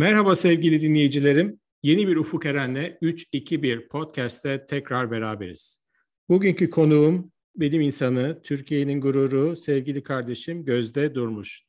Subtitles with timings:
[0.00, 1.60] Merhaba sevgili dinleyicilerim.
[1.82, 5.80] Yeni bir Ufuk Eren'le 3-2-1 podcast'te tekrar beraberiz.
[6.28, 11.62] Bugünkü konuğum bilim insanı, Türkiye'nin gururu, sevgili kardeşim Gözde Durmuş.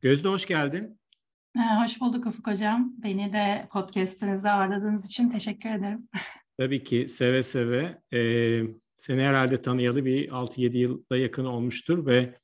[0.00, 1.00] Gözde hoş geldin.
[1.56, 2.94] Ee, hoş bulduk Ufuk Hocam.
[3.02, 6.08] Beni de podcast'ınızda ağırladığınız için teşekkür ederim.
[6.58, 7.98] Tabii ki seve seve.
[8.12, 8.62] Ee,
[8.96, 12.34] seni herhalde tanıyalı bir 6-7 yıla yakın olmuştur ve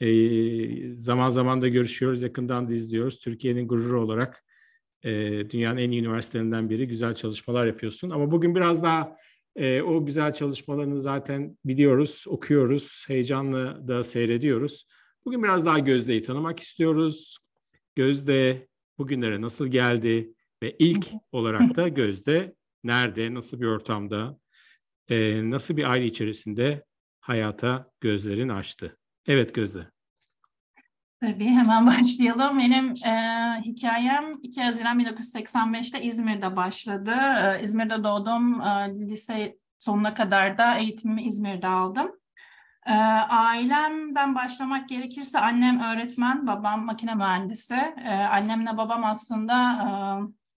[0.00, 3.18] e, zaman zaman da görüşüyoruz, yakından da izliyoruz.
[3.18, 4.47] Türkiye'nin gururu olarak
[5.02, 5.10] e,
[5.50, 6.88] dünyanın en iyi üniversitelerinden biri.
[6.88, 8.10] Güzel çalışmalar yapıyorsun.
[8.10, 9.16] Ama bugün biraz daha
[9.56, 14.86] e, o güzel çalışmalarını zaten biliyoruz, okuyoruz, heyecanla da seyrediyoruz.
[15.24, 17.38] Bugün biraz daha Gözde'yi tanımak istiyoruz.
[17.96, 22.54] Gözde bugünlere nasıl geldi ve ilk olarak da Gözde
[22.84, 24.38] nerede, nasıl bir ortamda,
[25.08, 26.84] e, nasıl bir aile içerisinde
[27.20, 28.98] hayata gözlerini açtı.
[29.26, 29.90] Evet Gözde.
[31.20, 32.58] Tabii hemen başlayalım.
[32.58, 33.12] Benim e,
[33.64, 37.14] hikayem 2 Haziran 1985'te İzmir'de başladı.
[37.42, 38.60] E, İzmir'de doğdum.
[38.60, 42.10] E, lise sonuna kadar da eğitimimi İzmir'de aldım.
[42.86, 42.92] E,
[43.28, 47.74] ailemden başlamak gerekirse annem öğretmen, babam makine mühendisi.
[48.04, 49.88] E, annemle babam aslında e,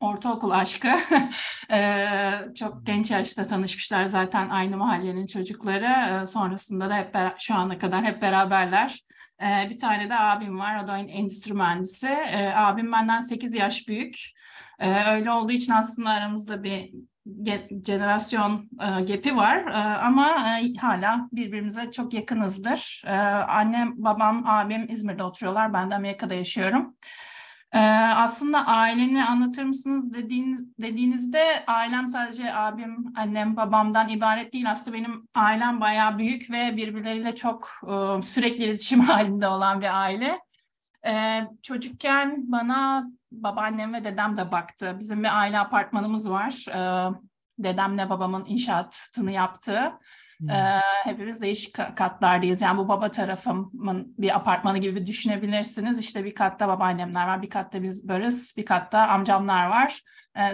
[0.00, 0.88] ortaokul aşkı.
[1.70, 6.22] ee, çok genç yaşta tanışmışlar zaten aynı mahallenin çocukları.
[6.22, 9.04] Ee, sonrasında da hep şu ana kadar hep beraberler.
[9.42, 12.06] Ee, bir tane de abim var, o da endüstri mühendisi.
[12.06, 14.16] Ee, abim benden 8 yaş büyük.
[14.78, 16.90] Ee, öyle olduğu için aslında aramızda bir
[17.86, 23.02] jenerasyon e, gepi var e, ama e, hala birbirimize çok yakınızdır.
[23.06, 23.12] E,
[23.48, 26.96] annem, babam, abim İzmir'de oturuyorlar, ben de Amerika'da yaşıyorum.
[27.72, 27.78] Ee,
[28.16, 34.70] aslında aileni anlatır mısınız dediğiniz, dediğinizde ailem sadece abim, annem, babamdan ibaret değil.
[34.70, 40.38] Aslında benim ailem bayağı büyük ve birbirleriyle çok e, sürekli iletişim halinde olan bir aile.
[41.06, 44.96] Ee, çocukken bana babaannem ve dedem de baktı.
[44.98, 46.64] Bizim bir aile apartmanımız var.
[46.68, 47.10] Ee,
[47.58, 49.92] dedemle babamın inşaatını yaptığı.
[50.40, 50.48] Hmm.
[51.04, 52.60] Hepimiz değişik katlardayız.
[52.60, 55.98] Yani bu baba tarafımın bir apartmanı gibi düşünebilirsiniz.
[55.98, 60.02] İşte bir katta babaannemler var, bir katta biz varız, bir katta amcamlar var.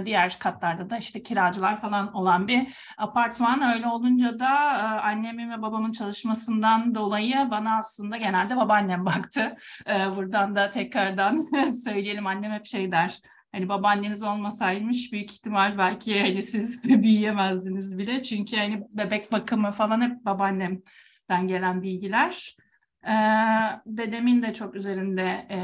[0.05, 3.75] Diğer katlarda da işte kiracılar falan olan bir apartman.
[3.75, 9.57] Öyle olunca da e, annemin ve babamın çalışmasından dolayı bana aslında genelde babaannem baktı.
[10.17, 13.21] Buradan da tekrardan söyleyelim annem hep şey der
[13.57, 18.23] Hani babaanneniz olmasaymış büyük ihtimal belki hani siz de büyüyemezdiniz bile.
[18.23, 22.57] Çünkü hani bebek bakımı falan hep babaannemden gelen bilgiler.
[23.07, 23.11] Ee,
[23.87, 25.59] dedemin de çok üzerinde e,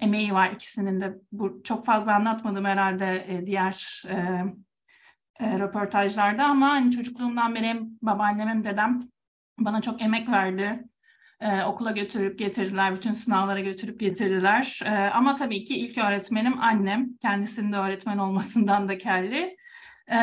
[0.00, 1.14] emeği var ikisinin de.
[1.32, 4.14] Bu çok fazla anlatmadım herhalde e, diğer e,
[5.40, 9.08] e, röportajlarda ama hani çocukluğumdan beri hem babaannem hem dedem
[9.58, 10.84] bana çok emek verdi.
[11.40, 14.80] Ee, okula götürüp getirdiler, bütün sınavlara götürüp getirdiler.
[14.84, 17.16] Ee, ama tabii ki ilk öğretmenim annem.
[17.22, 19.56] Kendisinin de öğretmen olmasından da kelli.
[20.10, 20.16] Ee,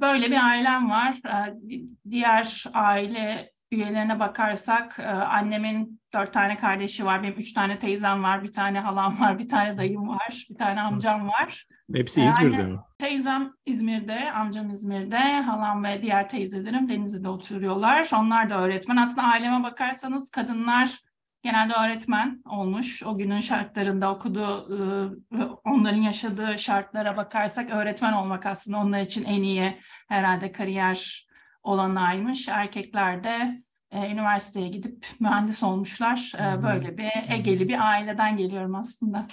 [0.00, 1.14] böyle bir ailem var.
[1.26, 1.54] Ee,
[2.10, 8.42] diğer aile üyelerine bakarsak e, annemin dört tane kardeşi var, benim üç tane teyzem var,
[8.42, 11.66] bir tane halam var, bir tane dayım var, bir tane amcam var.
[11.94, 12.78] Hepsi İzmir'de mi?
[12.98, 18.10] Teyzem İzmir'de, amcam İzmir'de, halam ve diğer teyzelerim Denizli'de oturuyorlar.
[18.14, 18.96] Onlar da öğretmen.
[18.96, 20.98] Aslında aileme bakarsanız kadınlar
[21.42, 23.02] genelde öğretmen olmuş.
[23.02, 25.18] O günün şartlarında okudu, ıı,
[25.64, 29.78] onların yaşadığı şartlara bakarsak öğretmen olmak aslında onlar için en iyi
[30.08, 31.26] herhalde kariyer
[31.62, 32.48] olanaymış.
[32.48, 36.32] Erkekler de e, üniversiteye gidip mühendis olmuşlar.
[36.38, 39.26] E, böyle bir Egeli bir aileden geliyorum aslında.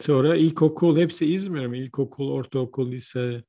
[0.00, 1.78] Sonra ilkokul hepsi İzmir mi?
[1.78, 3.44] İlkokul, ortaokul, lise?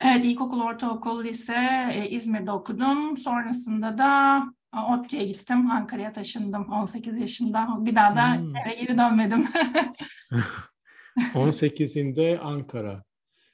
[0.00, 1.56] Evet, ilkokul, ortaokul, lise
[1.92, 3.16] e, İzmir'de okudum.
[3.16, 4.42] Sonrasında da
[4.90, 5.70] ODTÜ'ye gittim.
[5.70, 7.68] Ankara'ya taşındım 18 yaşında.
[7.78, 8.56] Bir daha da hmm.
[8.56, 9.48] eve geri dönmedim.
[11.18, 13.04] 18'inde Ankara.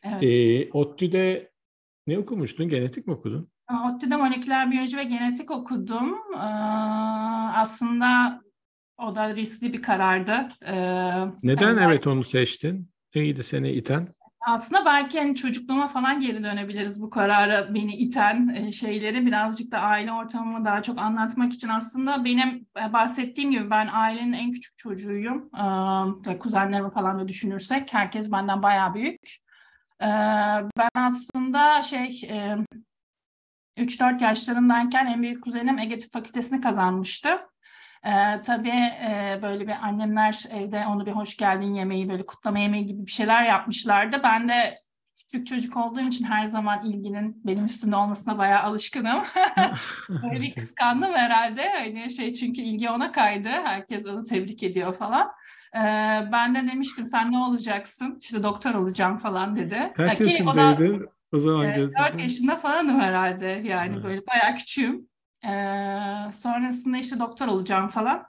[0.03, 0.23] Evet.
[0.23, 1.51] E, ODTÜ'de
[2.07, 2.69] ne okumuştun?
[2.69, 3.50] Genetik mi okudun?
[3.71, 6.19] ODTÜ'de moleküler biyoloji ve genetik okudum.
[6.35, 6.39] Ee,
[7.55, 8.41] aslında
[8.99, 10.49] o da riskli bir karardı.
[10.63, 10.73] Ee,
[11.43, 11.85] Neden özellikle...
[11.85, 12.91] evet onu seçtin?
[13.15, 14.09] Neydi seni iten?
[14.47, 19.79] Aslında belki hani çocukluğuma falan geri dönebiliriz bu karara beni iten e, şeyleri birazcık da
[19.79, 24.79] aile ortamımı daha çok anlatmak için aslında benim e, bahsettiğim gibi ben ailenin en küçük
[24.79, 25.51] çocuğuyum.
[26.29, 29.37] Ee, kuzenlerimi falan da düşünürsek herkes benden bayağı büyük.
[30.03, 30.07] Ee,
[30.79, 32.31] ben aslında şey
[33.81, 37.29] 3-4 e, yaşlarındayken en büyük kuzenim Ege Tıp Fakültesini kazanmıştı.
[38.05, 38.69] Ee, tabii
[39.09, 43.11] e, böyle bir annemler evde onu bir hoş geldin yemeği böyle kutlama yemeği gibi bir
[43.11, 44.21] şeyler yapmışlardı.
[44.23, 44.81] Ben de
[45.15, 49.23] küçük çocuk olduğum için her zaman ilginin benim üstünde olmasına bayağı alışkınım.
[50.09, 51.69] böyle bir kıskandım herhalde.
[51.69, 53.49] Hani şey çünkü ilgi ona kaydı.
[53.49, 55.31] Herkes onu tebrik ediyor falan.
[55.75, 55.79] Ee,
[56.33, 58.19] ben de demiştim sen ne olacaksın?
[58.21, 59.93] İşte doktor olacağım falan dedi.
[59.97, 61.09] Kaç ya yaşındaydın?
[61.33, 63.47] O, zaman e, 4 yaşında falanım herhalde.
[63.47, 64.05] Yani evet.
[64.05, 65.11] böyle bayağı küçüğüm.
[65.45, 68.27] Ee, sonrasında işte doktor olacağım falan.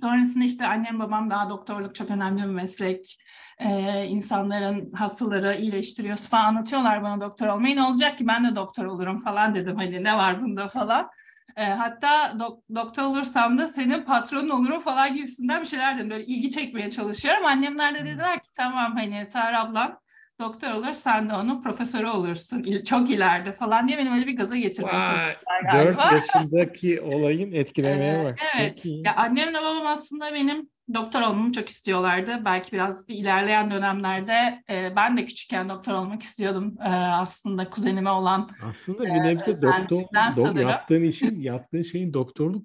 [0.00, 3.18] Sonrasında işte annem babam daha doktorluk çok önemli bir meslek.
[3.58, 7.76] Ee, insanların hastaları iyileştiriyor falan anlatıyorlar bana doktor olmayı.
[7.76, 9.76] Ne olacak ki ben de doktor olurum falan dedim.
[9.76, 11.10] Hani ne var bunda falan.
[11.56, 16.10] Hatta dok- doktor olursam da senin patronun olurum falan gibisinden bir şeyler dedim.
[16.10, 17.44] Böyle ilgi çekmeye çalışıyorum.
[17.44, 19.98] Annemler de dediler ki tamam hani Sar ablan
[20.40, 24.56] doktor olur sen de onun profesörü olursun çok ileride falan diye benim öyle bir gaza
[24.56, 26.10] getirmeye çalıştılar galiba.
[26.10, 28.38] 4 yaşındaki olayın etkilemeye bak.
[28.56, 28.82] evet.
[28.84, 32.42] Ya annemle babam aslında benim doktor olmamı çok istiyorlardı.
[32.44, 36.74] Belki biraz ilerleyen dönemlerde e, ben de küçükken doktor olmak istiyordum.
[36.84, 42.64] E, aslında kuzenime olan Aslında bir nebze e, doktor, dok, yaptığın işin, yaptığın şeyin doktorluk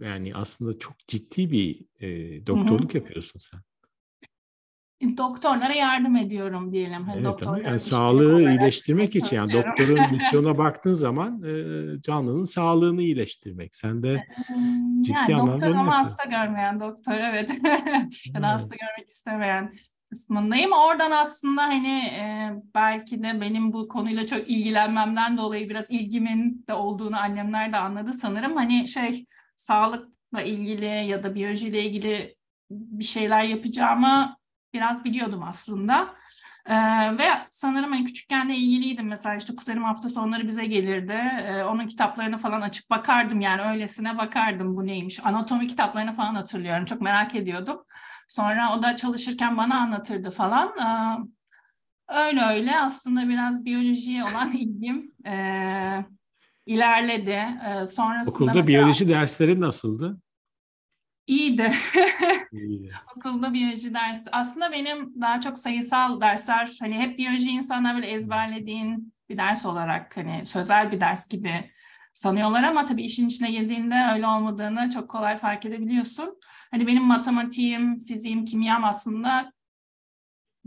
[0.00, 2.98] yani aslında çok ciddi bir e, doktorluk Hı-hı.
[2.98, 3.60] yapıyorsun sen
[5.16, 7.04] doktorlara yardım ediyorum diyelim.
[7.04, 13.02] Hani evet ama yani sağlığı iyileştirmek için yani doktorun misyona baktığın zaman e, canlının sağlığını
[13.02, 13.74] iyileştirmek.
[13.74, 14.26] Sen de
[15.00, 17.50] ciddi yani anlamda doktor ama hasta görmeyen doktor evet.
[18.34, 19.72] ya da hasta görmek istemeyen
[20.10, 20.72] kısmındayım.
[20.72, 26.74] Oradan aslında hani e, belki de benim bu konuyla çok ilgilenmemden dolayı biraz ilgimin de
[26.74, 28.56] olduğunu annemler de anladı sanırım.
[28.56, 29.26] Hani şey
[29.56, 32.36] sağlıkla ilgili ya da biyolojiyle ilgili
[32.70, 34.36] bir şeyler yapacağımı
[34.74, 36.14] biraz biliyordum aslında.
[36.66, 36.74] Ee,
[37.18, 39.06] ve sanırım hani küçükken de ilgiliydim.
[39.08, 41.12] Mesela işte kuzenim hafta sonları bize gelirdi.
[41.46, 45.26] Ee, onun kitaplarını falan açıp bakardım yani öylesine bakardım bu neymiş.
[45.26, 46.84] Anatomi kitaplarını falan hatırlıyorum.
[46.84, 47.84] Çok merak ediyordum.
[48.28, 50.68] Sonra o da çalışırken bana anlatırdı falan.
[50.78, 51.18] Ee,
[52.08, 56.04] öyle öyle aslında biraz biyolojiye olan ilgim e,
[56.66, 57.30] ilerledi.
[57.30, 58.66] Ee, sonrasında Okulda mesela...
[58.66, 60.18] biyoloji dersleri nasıldı?
[61.26, 61.72] İyiydi.
[62.52, 62.92] İyiydi.
[63.16, 64.30] Okulda biyoloji dersi.
[64.32, 70.16] Aslında benim daha çok sayısal dersler hani hep biyoloji insanlar böyle ezberlediğin bir ders olarak
[70.16, 71.70] hani sözel bir ders gibi
[72.12, 76.38] sanıyorlar ama tabii işin içine girdiğinde öyle olmadığını çok kolay fark edebiliyorsun.
[76.70, 79.52] Hani benim matematiğim, fiziğim, kimyam aslında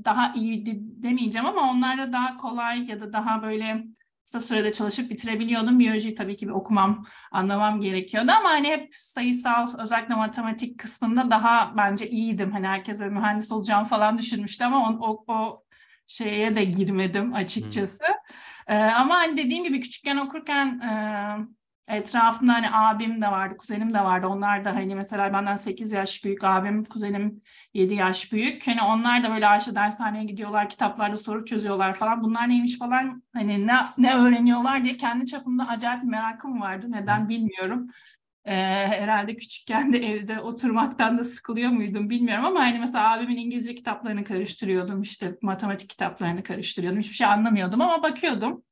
[0.06, 3.84] daha iyiydi demeyeceğim ama onlarda daha kolay ya da daha böyle
[4.28, 5.80] kısa sürede çalışıp bitirebiliyordum.
[5.80, 11.74] Biyolojiyi tabii ki bir okumam, anlamam gerekiyordu ama hani hep sayısal, özellikle matematik kısmında daha
[11.78, 12.52] bence iyiydim.
[12.52, 15.64] Hani herkes böyle mühendis olacağım falan düşünmüştü ama o, o, o
[16.06, 18.04] şeye de girmedim açıkçası.
[18.06, 18.76] Hmm.
[18.76, 20.92] Ee, ama hani dediğim gibi küçükken okurken e,
[21.88, 24.28] Etrafımda hani abim de vardı, kuzenim de vardı.
[24.28, 27.42] Onlar da hani mesela benden 8 yaş büyük, abim, kuzenim
[27.74, 28.68] 7 yaş büyük.
[28.68, 32.24] Hani onlar da böyle Ayşe dershaneye gidiyorlar, kitaplarda soru çözüyorlar falan.
[32.24, 36.88] Bunlar neymiş falan hani ne, ne öğreniyorlar diye kendi çapımda acayip bir merakım vardı.
[36.90, 37.88] Neden bilmiyorum.
[38.46, 38.54] Ee,
[38.88, 44.24] herhalde küçükken de evde oturmaktan da sıkılıyor muydum bilmiyorum ama hani mesela abimin İngilizce kitaplarını
[44.24, 48.64] karıştırıyordum işte matematik kitaplarını karıştırıyordum hiçbir şey anlamıyordum ama bakıyordum.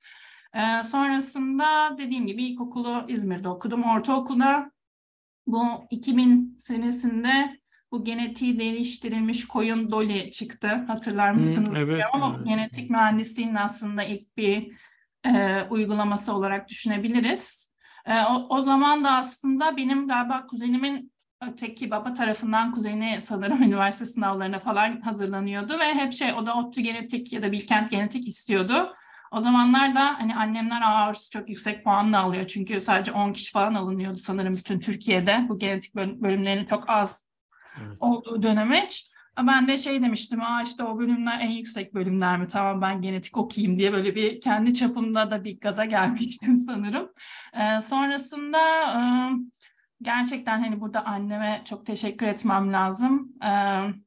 [0.56, 3.84] Ee, sonrasında dediğim gibi ilkokulu İzmir'de okudum.
[3.84, 4.72] Ortaokulda
[5.48, 7.60] bu 2000 senesinde
[7.92, 10.68] bu genetiği değiştirilmiş koyun Dolly çıktı.
[10.68, 11.75] Hatırlar mısınız?
[11.75, 12.48] Hmm, evet, Ama evet.
[12.48, 14.72] genetik mühendisliğinin aslında ilk bir
[15.25, 17.74] e, uygulaması olarak düşünebiliriz.
[18.06, 24.06] E, o, o zaman da aslında benim galiba kuzenimin öteki baba tarafından kuzeni sanırım üniversite
[24.06, 28.94] sınavlarına falan hazırlanıyordu ve hep şey o da ODTÜ genetik ya da Bilkent genetik istiyordu.
[29.32, 32.48] O zamanlar da hani annemler ağırsı çok yüksek puanla alıyor.
[32.48, 35.46] Çünkü sadece 10 kişi falan alınıyordu sanırım bütün Türkiye'de.
[35.50, 37.30] Bu genetik bölümlerin çok az
[37.82, 37.98] evet.
[38.00, 39.12] olduğu dönemeç.
[39.48, 42.48] Ben de şey demiştim, aa işte o bölümler en yüksek bölümler mi?
[42.48, 47.12] Tamam ben genetik okuyayım diye böyle bir kendi çapımda da bir gaza gelmiştim sanırım.
[47.54, 49.00] Ee, sonrasında e,
[50.02, 53.32] gerçekten hani burada anneme çok teşekkür etmem lazım.
[53.46, 54.05] Ee,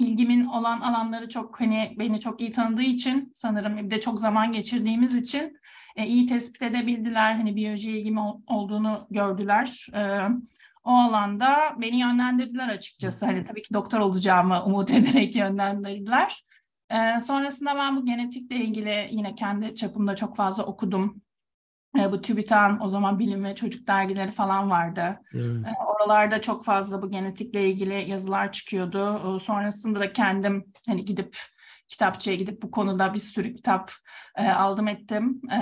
[0.00, 4.52] ilgimin olan alanları çok hani beni çok iyi tanıdığı için sanırım bir de çok zaman
[4.52, 5.56] geçirdiğimiz için
[5.96, 7.34] e, iyi tespit edebildiler.
[7.34, 9.86] Hani biyoloji ilgim olduğunu gördüler.
[9.94, 10.18] E,
[10.84, 13.26] o alanda beni yönlendirdiler açıkçası.
[13.26, 16.44] Hani tabii ki doktor olacağımı umut ederek yönlendirdiler.
[16.90, 21.22] E, sonrasında ben bu genetikle ilgili yine kendi çapımda çok fazla okudum.
[22.00, 25.20] E, bu TÜBİTAK'ın o zaman bilim ve çocuk dergileri falan vardı.
[25.34, 25.66] Evet.
[25.66, 25.70] E,
[26.04, 29.36] oralarda çok fazla bu genetikle ilgili yazılar çıkıyordu.
[29.36, 31.38] E, sonrasında da kendim hani gidip
[31.88, 33.92] kitapçıya gidip bu konuda bir sürü kitap
[34.36, 35.40] e, aldım ettim.
[35.52, 35.60] E,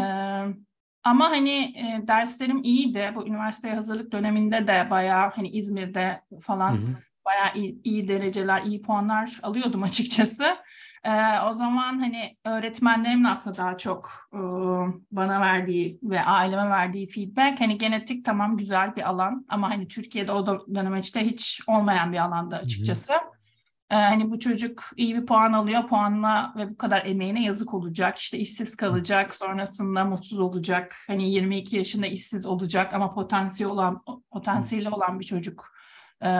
[1.02, 3.12] ama hani e, derslerim iyiydi.
[3.14, 6.96] Bu üniversiteye hazırlık döneminde de bayağı hani İzmir'de falan hı hı.
[7.24, 10.56] bayağı iyi, iyi dereceler, iyi puanlar alıyordum açıkçası.
[11.04, 14.38] Ee, o zaman hani öğretmenlerimin aslında daha çok e,
[15.12, 20.32] bana verdiği ve aileme verdiği feedback hani genetik tamam güzel bir alan ama hani Türkiye'de
[20.32, 23.12] o dönemeçte hiç olmayan bir alanda açıkçası.
[23.90, 28.18] Ee, hani bu çocuk iyi bir puan alıyor, puanla ve bu kadar emeğine yazık olacak.
[28.18, 30.96] İşte işsiz kalacak, sonrasında mutsuz olacak.
[31.06, 35.77] Hani 22 yaşında işsiz olacak ama potansiyeli olan potansiyeli olan bir çocuk
[36.24, 36.30] e,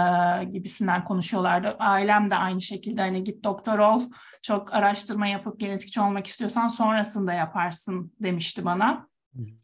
[0.44, 1.76] gibisinden konuşuyorlardı.
[1.78, 4.02] Ailem de aynı şekilde hani git doktor ol,
[4.42, 9.08] çok araştırma yapıp genetikçi olmak istiyorsan sonrasında yaparsın demişti bana.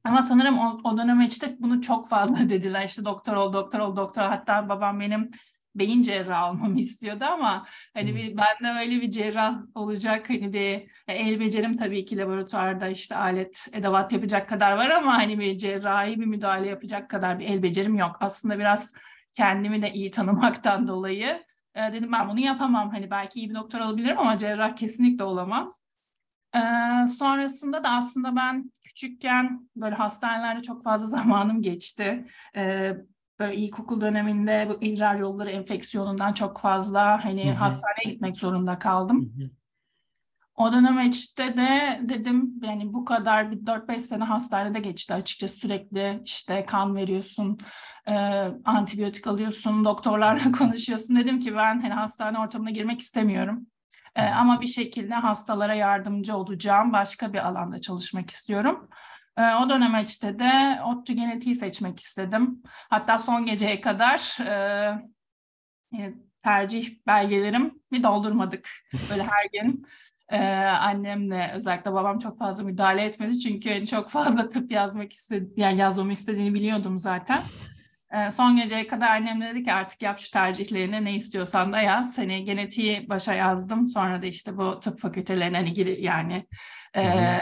[0.04, 2.84] Ama sanırım o, o dönem işte bunu çok fazla dediler.
[2.84, 4.22] İşte doktor ol, doktor ol, doktor.
[4.22, 5.30] Hatta babam benim
[5.74, 10.90] beyin cerrahı olmamı istiyordu ama hani bir ben de öyle bir cerrah olacak hani bir
[11.08, 16.20] el becerim tabii ki laboratuvarda işte alet edevat yapacak kadar var ama hani bir cerrahi
[16.20, 18.16] bir müdahale yapacak kadar bir el becerim yok.
[18.20, 18.92] Aslında biraz
[19.34, 22.90] kendimi de iyi tanımaktan dolayı e, dedim ben bunu yapamam.
[22.90, 25.74] Hani belki iyi bir doktor olabilirim ama cerrah kesinlikle olamam.
[26.54, 26.60] E,
[27.06, 32.26] sonrasında da aslında ben küçükken böyle hastanelerde çok fazla zamanım geçti.
[32.56, 32.92] E,
[33.38, 37.54] böyle ilkokul döneminde bu idrar yolları enfeksiyonundan çok fazla hani Hı-hı.
[37.54, 39.32] hastaneye gitmek zorunda kaldım.
[39.36, 39.50] Hı-hı.
[40.56, 46.66] O dönemeçte de dedim yani bu kadar bir 4-5 sene hastanede geçti açıkçası sürekli işte
[46.66, 47.58] kan veriyorsun,
[48.08, 48.14] e,
[48.64, 51.16] antibiyotik alıyorsun, doktorlarla konuşuyorsun.
[51.16, 53.66] Dedim ki ben hani hastane ortamına girmek istemiyorum.
[54.16, 58.88] E, ama bir şekilde hastalara yardımcı olacağım, başka bir alanda çalışmak istiyorum.
[59.36, 62.62] E, o dönemeçte de ODTÜ genetiği seçmek istedim.
[62.90, 64.98] Hatta son geceye kadar e,
[65.98, 68.68] e tercih belgelerim bir doldurmadık.
[69.10, 69.86] Böyle her gün
[70.34, 75.50] ee, annemle özellikle babam çok fazla müdahale etmedi çünkü hani çok fazla tıp yazmak istedi,
[75.56, 77.42] yani yazmamı istediğini biliyordum zaten.
[78.12, 82.18] Ee, son geceye kadar annem dedi ki artık yap şu tercihlerini ne istiyorsan da yaz.
[82.18, 83.88] Hani genetiği başa yazdım.
[83.88, 86.46] Sonra da işte bu tıp fakültelerine hani gir yani
[86.96, 87.38] e,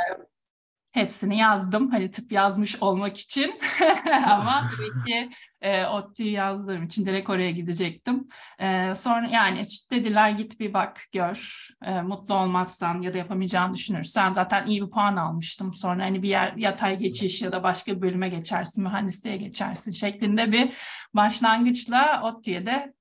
[0.93, 1.91] hepsini yazdım.
[1.91, 3.55] Hani tıp yazmış olmak için
[4.27, 5.31] ama tabii ki
[5.61, 8.29] e, ODTÜ'yü yazdığım için direkt oraya gidecektim.
[8.59, 11.69] E, sonra yani dediler git bir bak gör.
[11.85, 15.75] E, mutlu olmazsan ya da yapamayacağını düşünürsen zaten iyi bir puan almıştım.
[15.75, 20.53] Sonra hani bir yer yatay geçiş ya da başka bir bölüme geçersin, mühendisliğe geçersin şeklinde
[20.53, 20.73] bir
[21.15, 22.95] başlangıçla ODTÜ'ye de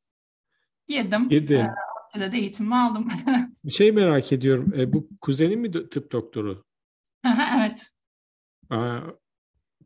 [0.88, 1.30] girdim.
[1.30, 1.60] Girdin.
[1.60, 1.74] E,
[2.08, 3.08] ODTÜ'de de eğitimimi aldım.
[3.66, 4.74] bir şey merak ediyorum.
[4.78, 6.64] E, bu kuzenin mi tıp doktoru?
[7.26, 7.92] Evet.
[8.70, 9.00] Aa,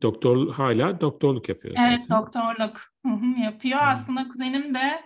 [0.02, 1.92] doktor hala doktorluk yapıyor zaten.
[1.92, 2.80] Evet doktorluk
[3.44, 3.78] yapıyor.
[3.78, 3.84] Hı.
[3.84, 5.02] Aslında kuzenim de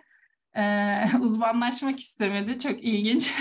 [0.56, 2.58] e, uzmanlaşmak istemedi.
[2.58, 3.34] Çok ilginç.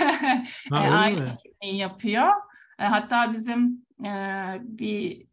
[0.70, 2.28] Ha, e, aynı yapıyor.
[2.78, 3.86] E, hatta bizim
[4.62, 5.26] bir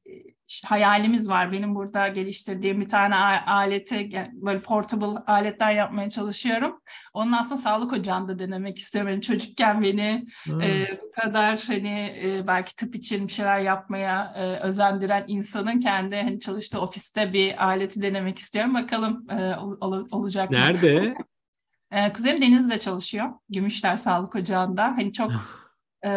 [0.65, 1.51] hayalimiz var.
[1.51, 6.81] Benim burada geliştirdiğim bir tane aleti böyle portable aletler yapmaya çalışıyorum.
[7.13, 9.11] Onun aslında sağlık ocağında denemek istiyorum.
[9.11, 14.59] Yani çocukken beni e, bu kadar hani e, belki tıp için bir şeyler yapmaya e,
[14.67, 18.73] özendiren insanın kendi hani çalıştığı ofiste bir aleti denemek istiyorum.
[18.73, 20.57] Bakalım e, ol, olacak mı?
[20.57, 21.15] Nerede?
[21.91, 23.29] E, kuzenim Denizli'de çalışıyor.
[23.49, 24.83] Gümüşler Sağlık Ocağı'nda.
[24.83, 25.31] Hani çok
[26.05, 26.09] e,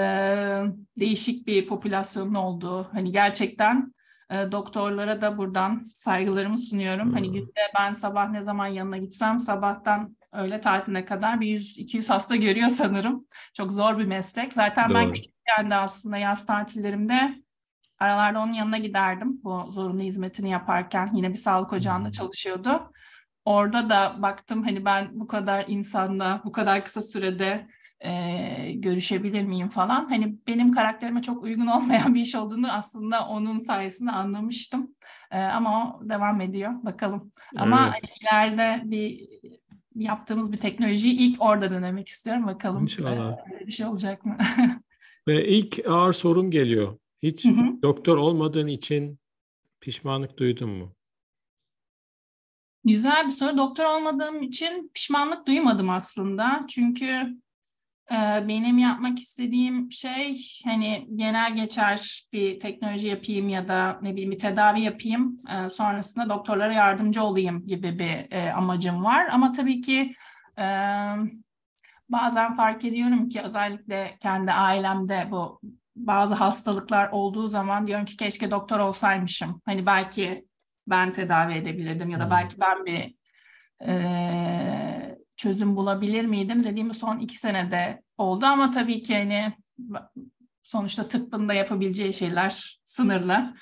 [0.97, 3.95] değişik bir popülasyonun olduğu, hani gerçekten
[4.31, 7.13] e, doktorlara da buradan saygılarımı sunuyorum.
[7.13, 7.35] Hani hmm.
[7.35, 12.37] Hani günde ben sabah ne zaman yanına gitsem sabahtan öğle tatiline kadar bir 100-200 hasta
[12.37, 13.27] görüyor sanırım.
[13.55, 14.53] Çok zor bir meslek.
[14.53, 14.99] Zaten Doğru.
[14.99, 17.35] ben küçükken de aslında yaz tatillerimde
[17.99, 19.41] aralarda onun yanına giderdim.
[19.45, 22.13] Bu zorunlu hizmetini yaparken yine bir sağlık ocağında hmm.
[22.13, 22.93] çalışıyordu.
[23.45, 27.67] Orada da baktım hani ben bu kadar insanla bu kadar kısa sürede
[28.01, 30.09] e, görüşebilir miyim falan.
[30.09, 34.95] Hani benim karakterime çok uygun olmayan bir iş olduğunu aslında onun sayesinde anlamıştım.
[35.31, 36.73] E, ama o devam ediyor.
[36.83, 37.31] Bakalım.
[37.57, 37.93] Ama evet.
[37.93, 39.29] hani ileride bir
[39.95, 42.47] yaptığımız bir teknolojiyi ilk orada denemek istiyorum.
[42.47, 42.83] Bakalım.
[42.83, 43.39] İnşallah.
[43.61, 44.37] E, bir şey olacak mı?
[45.29, 46.99] Ve ilk ağır sorum geliyor.
[47.23, 47.83] Hiç Hı-hı.
[47.83, 49.19] doktor olmadığın için
[49.81, 50.95] pişmanlık duydun mu?
[52.85, 53.59] Güzel bir soru.
[53.59, 56.65] Doktor olmadığım için pişmanlık duymadım aslında.
[56.69, 57.37] Çünkü
[58.49, 64.39] benim yapmak istediğim şey hani genel geçer bir teknoloji yapayım ya da ne bileyim bir
[64.39, 69.29] tedavi yapayım ee, sonrasında doktorlara yardımcı olayım gibi bir e, amacım var.
[69.33, 70.15] Ama tabii ki
[70.59, 70.65] e,
[72.09, 75.61] bazen fark ediyorum ki özellikle kendi ailemde bu
[75.97, 79.63] bazı hastalıklar olduğu zaman diyorum ki keşke doktor olsaymışım.
[79.65, 80.45] Hani belki
[80.87, 83.15] ben tedavi edebilirdim ya da belki ben bir
[83.87, 83.93] e,
[85.41, 89.53] çözüm bulabilir miydim dediğim son iki senede oldu ama tabii ki hani
[90.63, 93.55] sonuçta tıbbın da yapabileceği şeyler sınırlı.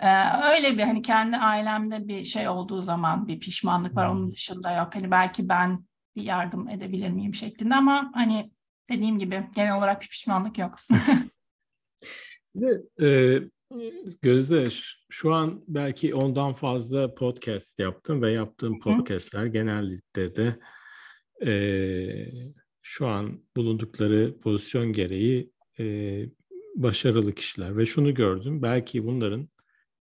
[0.00, 0.08] Ee,
[0.54, 4.30] öyle bir hani kendi ailemde bir şey olduğu zaman bir pişmanlık var onun hmm.
[4.30, 4.94] dışında yok.
[4.94, 5.84] Hani belki ben
[6.16, 8.50] bir yardım edebilir miyim şeklinde ama hani
[8.90, 10.76] dediğim gibi genel olarak bir pişmanlık yok.
[13.02, 13.38] e,
[14.22, 14.64] Gözde
[15.10, 20.58] şu an belki ondan fazla podcast yaptım ve yaptığım podcastler genellikle de
[21.46, 21.52] e,
[22.82, 25.84] şu an bulundukları pozisyon gereği e,
[26.74, 29.48] başarılı kişiler ve şunu gördüm belki bunların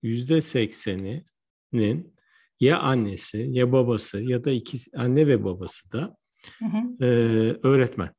[0.01, 2.13] yüzde sekseninin
[2.59, 6.17] ya annesi ya babası ya da iki anne ve babası da
[6.59, 7.05] hı hı.
[7.05, 7.07] E,
[7.63, 8.09] öğretmen.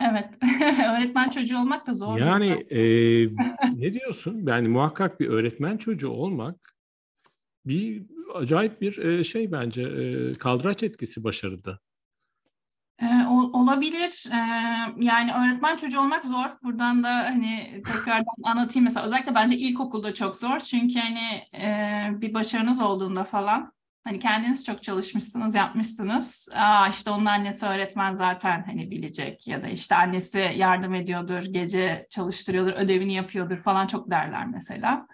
[0.00, 0.28] Evet,
[0.96, 2.18] öğretmen çocuğu olmak da zor.
[2.18, 2.80] Yani e,
[3.74, 4.46] ne diyorsun?
[4.46, 6.74] Yani muhakkak bir öğretmen çocuğu olmak
[7.66, 11.78] bir acayip bir e, şey bence e, kaldıraç etkisi başarıda.
[13.02, 14.24] Ee, olabilir.
[14.32, 14.36] Ee,
[15.04, 16.50] yani öğretmen çocuğu olmak zor.
[16.62, 19.06] Buradan da hani tekrardan anlatayım mesela.
[19.06, 20.58] Özellikle bence ilkokulda çok zor.
[20.58, 23.72] Çünkü hani e, bir başarınız olduğunda falan
[24.04, 26.48] hani kendiniz çok çalışmışsınız, yapmışsınız.
[26.54, 32.06] Aa işte onun annesi öğretmen zaten hani bilecek ya da işte annesi yardım ediyordur, gece
[32.10, 35.06] çalıştırıyordur, ödevini yapıyordur falan çok derler mesela.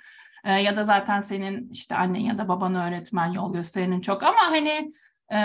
[0.44, 4.40] Ee, ya da zaten senin işte annen ya da baban öğretmen, yol gösterenin çok ama
[4.50, 4.92] hani
[5.32, 5.38] e,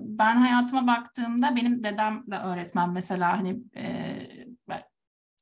[0.00, 4.18] ben hayatıma baktığımda benim dedem de öğretmen mesela hani e,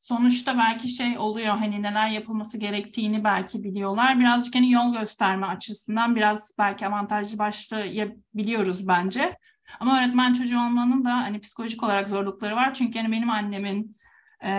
[0.06, 4.20] sonuçta belki şey oluyor hani neler yapılması gerektiğini belki biliyorlar.
[4.20, 9.36] Birazcık hani yol gösterme açısından biraz belki avantajlı başlayabiliyoruz bence.
[9.80, 12.74] Ama öğretmen çocuğu olmanın da hani psikolojik olarak zorlukları var.
[12.74, 13.96] Çünkü hani benim annemin
[14.44, 14.50] e,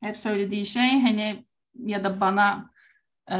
[0.00, 2.70] hep söylediği şey hani ya da bana
[3.30, 3.36] e,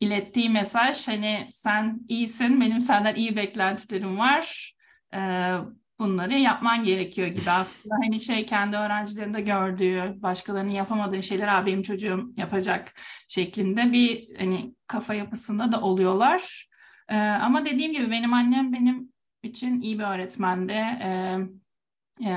[0.00, 4.74] ilettiği mesaj hani sen iyisin, benim senden iyi beklentilerim var.
[5.14, 5.20] E,
[5.98, 11.82] bunları yapman gerekiyor gibi aslında hani şey kendi öğrencilerinde gördüğü başkalarının yapamadığı şeyler abi benim
[11.82, 12.94] çocuğum yapacak
[13.28, 16.68] şeklinde bir hani kafa yapısında da oluyorlar.
[17.08, 19.12] Ee, ama dediğim gibi benim annem benim
[19.42, 20.72] için iyi bir öğretmendi.
[20.72, 21.38] Ee,
[22.24, 22.32] e,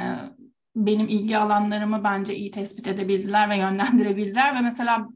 [0.75, 5.07] benim ilgi alanlarımı bence iyi tespit edebildiler ve yönlendirebildiler ve mesela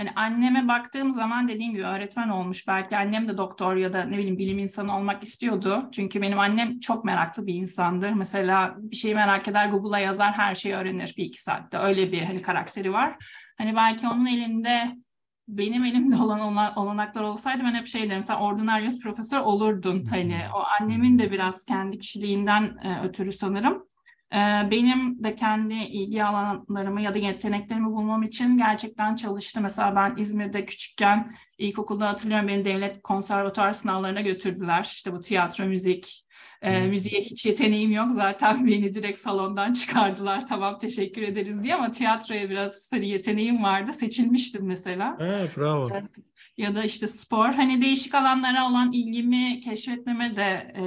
[0.00, 2.68] Hani anneme baktığım zaman dediğim gibi öğretmen olmuş.
[2.68, 5.88] Belki annem de doktor ya da ne bileyim bilim insanı olmak istiyordu.
[5.92, 8.10] Çünkü benim annem çok meraklı bir insandır.
[8.10, 11.78] Mesela bir şeyi merak eder Google'a yazar her şeyi öğrenir bir iki saatte.
[11.78, 13.16] Öyle bir hani karakteri var.
[13.58, 14.96] Hani belki onun elinde
[15.48, 16.40] benim elimde olan
[16.76, 20.04] olanaklar olsaydı ben hep şey derim sen ordinaryus profesör olurdun.
[20.04, 23.89] Hani o annemin de biraz kendi kişiliğinden e, ötürü sanırım.
[24.70, 29.60] Benim de kendi ilgi alanlarımı ya da yeteneklerimi bulmam için gerçekten çalıştı.
[29.60, 34.84] Mesela ben İzmir'de küçükken ilkokulda hatırlıyorum beni devlet konservatuar sınavlarına götürdüler.
[34.92, 36.24] İşte bu tiyatro, müzik,
[36.62, 38.12] e, müziğe hiç yeteneğim yok.
[38.12, 40.46] Zaten beni direkt salondan çıkardılar.
[40.46, 43.92] Tamam teşekkür ederiz diye ama tiyatroya biraz hani yeteneğim vardı.
[43.92, 45.16] Seçilmiştim mesela.
[45.20, 45.90] Evet, bravo.
[46.56, 47.52] ya da işte spor.
[47.52, 50.82] Hani değişik alanlara olan ilgimi keşfetmeme de e,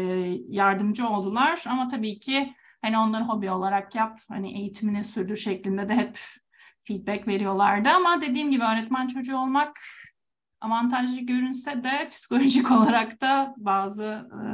[0.49, 1.63] yardımcı oldular.
[1.67, 6.19] Ama tabii ki Hani onları hobi olarak yap, hani eğitimini sürdür şeklinde de hep
[6.83, 7.89] feedback veriyorlardı.
[7.89, 9.79] Ama dediğim gibi öğretmen çocuğu olmak
[10.61, 14.45] avantajlı görünse de psikolojik olarak da bazı e,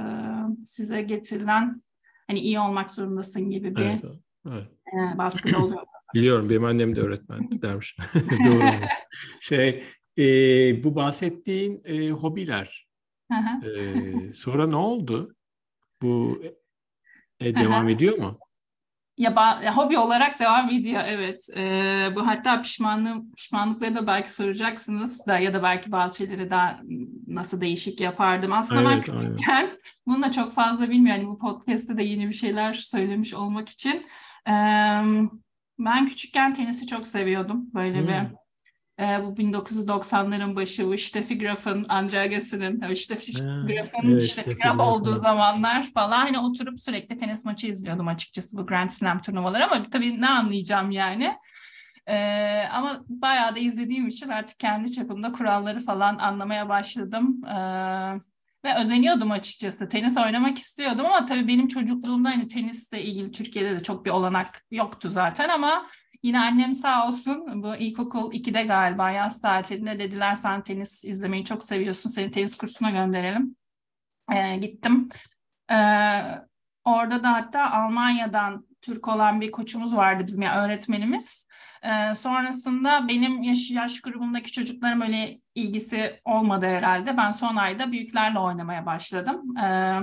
[0.64, 1.82] size getirilen
[2.28, 4.04] hani iyi olmak zorundasın gibi bir evet,
[4.48, 4.68] evet.
[5.14, 5.84] E, baskı oluyor.
[6.16, 7.98] Biliyorum benim annem de öğretmen dermiş.
[8.46, 8.72] Doğru.
[9.40, 9.84] şey
[10.18, 10.24] e,
[10.84, 12.88] bu bahsettiğin e, hobiler
[13.64, 15.36] e, sonra ne oldu?
[16.02, 16.42] Bu
[17.40, 18.40] e, devam ediyor mu?
[19.18, 21.50] Ya, ya hobi olarak devam ediyor evet.
[21.58, 26.80] Ee, bu hatta pişmanlık pişmanlıkları da belki soracaksınız da ya da belki bazı şeyleri daha
[27.28, 28.54] nasıl değişik yapardım.
[28.54, 29.70] Aslında evet, ben küçükken
[30.08, 31.22] bunu da çok fazla bilmiyorum.
[31.22, 34.06] Yani bu podcast'te de yeni bir şeyler söylemiş olmak için.
[34.48, 34.52] Ee,
[35.80, 37.70] ben küçükken tenisi çok seviyordum.
[37.74, 38.08] Böyle hmm.
[38.08, 38.14] bir
[39.00, 45.20] e, bu 1990'ların başı bu Steffi Graf'ın, Andre Agassi'nin, Steffi Graf'ın evet, Steffi Graf olduğu
[45.20, 50.22] zamanlar falan hani oturup sürekli tenis maçı izliyordum açıkçası bu Grand Slam turnuvaları ama tabii
[50.22, 51.36] ne anlayacağım yani.
[52.08, 57.42] Ee, ama bayağı da izlediğim için artık kendi çapımda kuralları falan anlamaya başladım.
[57.46, 58.20] Ee,
[58.66, 59.90] ve özeniyordum açıkçası.
[59.90, 64.66] Tenis oynamak istiyordum ama tabii benim çocukluğumda hani tenisle ilgili Türkiye'de de çok bir olanak
[64.72, 65.86] yoktu zaten ama
[66.24, 71.64] Yine annem sağ olsun bu ilkokul 2'de galiba yaz tatilinde dediler sen tenis izlemeyi çok
[71.64, 73.56] seviyorsun seni tenis kursuna gönderelim.
[74.34, 75.08] Ee, gittim.
[75.72, 75.76] Ee,
[76.86, 81.48] orada da hatta Almanya'dan Türk olan bir koçumuz vardı bizim yani öğretmenimiz.
[81.84, 87.18] Ee, sonrasında benim yaş, yaş grubundaki çocuklarım öyle ilgisi olmadı herhalde.
[87.18, 89.58] Ben son ayda büyüklerle oynamaya başladım.
[89.58, 90.00] Ee,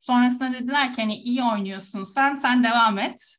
[0.00, 3.36] sonrasında dediler ki hani iyi oynuyorsun sen, sen devam et.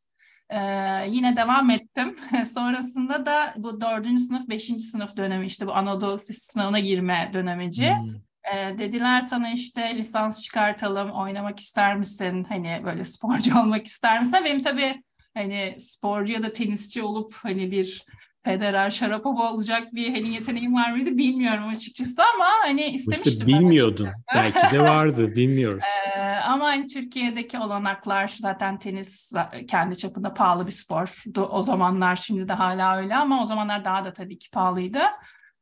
[0.50, 2.16] Ee, yine devam ettim.
[2.54, 7.90] Sonrasında da bu dördüncü sınıf, beşinci sınıf dönemi işte bu Anadolu sınavına girme dönemeci.
[7.90, 8.16] Hmm.
[8.54, 12.44] Ee, dediler sana işte lisans çıkartalım, oynamak ister misin?
[12.44, 14.40] Hani böyle sporcu olmak ister misin?
[14.46, 18.06] Benim tabii hani sporcu ya da tenisçi olup hani bir
[18.48, 23.32] Federer, Sharapova olacak bir hani yeteneğim var mıydı bilmiyorum açıkçası ama hani istemiştim.
[23.32, 24.10] İşte bilmiyordun.
[24.36, 25.84] Belki de vardı bilmiyoruz.
[26.16, 29.34] Ee, ama hani Türkiye'deki olanaklar zaten tenis
[29.68, 31.24] kendi çapında pahalı bir spor.
[31.50, 35.00] O zamanlar şimdi de hala öyle ama o zamanlar daha da tabii ki pahalıydı.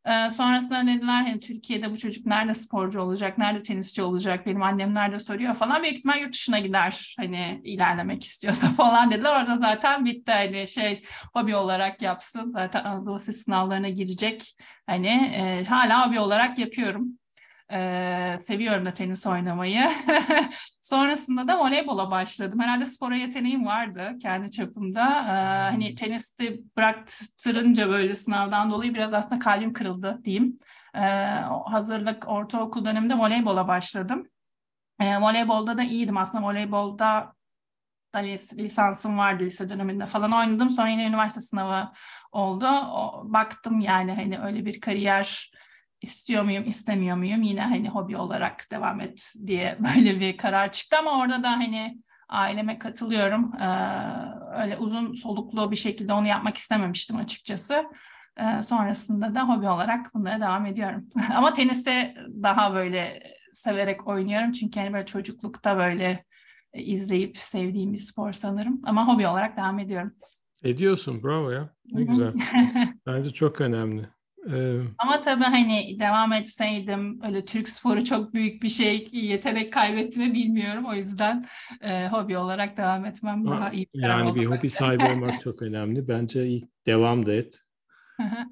[0.05, 4.93] Ee, sonrasında dediler hani Türkiye'de bu çocuk nerede sporcu olacak, nerede tenisçi olacak, benim annem
[4.93, 5.83] nerede soruyor falan.
[5.83, 9.41] Büyük ihtimal yurt dışına gider hani ilerlemek istiyorsa falan dediler.
[9.41, 12.51] Orada zaten bitti hani şey hobi olarak yapsın.
[12.51, 14.55] Zaten Anadolu sınavlarına girecek.
[14.87, 17.19] Hani e, hala hobi olarak yapıyorum.
[17.71, 19.91] Ee, seviyorum da tenis oynamayı.
[20.81, 22.59] Sonrasında da voleybola başladım.
[22.59, 25.01] Herhalde spora yeteneğim vardı kendi çapımda.
[25.05, 30.59] Ee, hani teniste bıraktırınca böyle sınavdan dolayı biraz aslında kalbim kırıldı diyeyim.
[30.95, 30.99] Ee,
[31.65, 34.27] hazırlık ortaokul döneminde voleybola başladım.
[34.99, 36.43] Ee, voleybolda da iyiydim aslında.
[36.47, 37.33] Voleybolda
[38.15, 40.69] da lis- lisansım vardı lise döneminde falan oynadım.
[40.69, 41.91] Sonra yine üniversite sınavı
[42.31, 42.67] oldu.
[42.67, 45.51] O, baktım yani hani öyle bir kariyer
[46.05, 47.41] istiyor muyum, istemiyor muyum?
[47.41, 51.97] Yine hani hobi olarak devam et diye böyle bir karar çıktı ama orada da hani
[52.29, 53.53] aileme katılıyorum.
[53.61, 53.67] Ee,
[54.61, 57.83] öyle uzun soluklu bir şekilde onu yapmak istememiştim açıkçası.
[58.37, 61.09] Ee, sonrasında da hobi olarak bunlara devam ediyorum.
[61.35, 66.25] ama teniste daha böyle severek oynuyorum çünkü hani böyle çocuklukta böyle
[66.73, 68.81] izleyip sevdiğim bir spor sanırım.
[68.83, 70.13] Ama hobi olarak devam ediyorum.
[70.63, 71.69] Ediyorsun, bravo ya.
[71.85, 72.33] Ne güzel.
[73.05, 74.14] Bence çok önemli.
[74.53, 80.33] Ee, Ama tabii hani devam etseydim öyle Türk sporu çok büyük bir şey yetenek kaybettiğimi
[80.33, 80.85] bilmiyorum.
[80.85, 81.45] O yüzden
[81.81, 83.87] e, hobi olarak devam etmem daha iyi.
[83.93, 86.07] Bir yani bir hobi sahibi olmak çok önemli.
[86.07, 87.61] Bence ilk devam da et.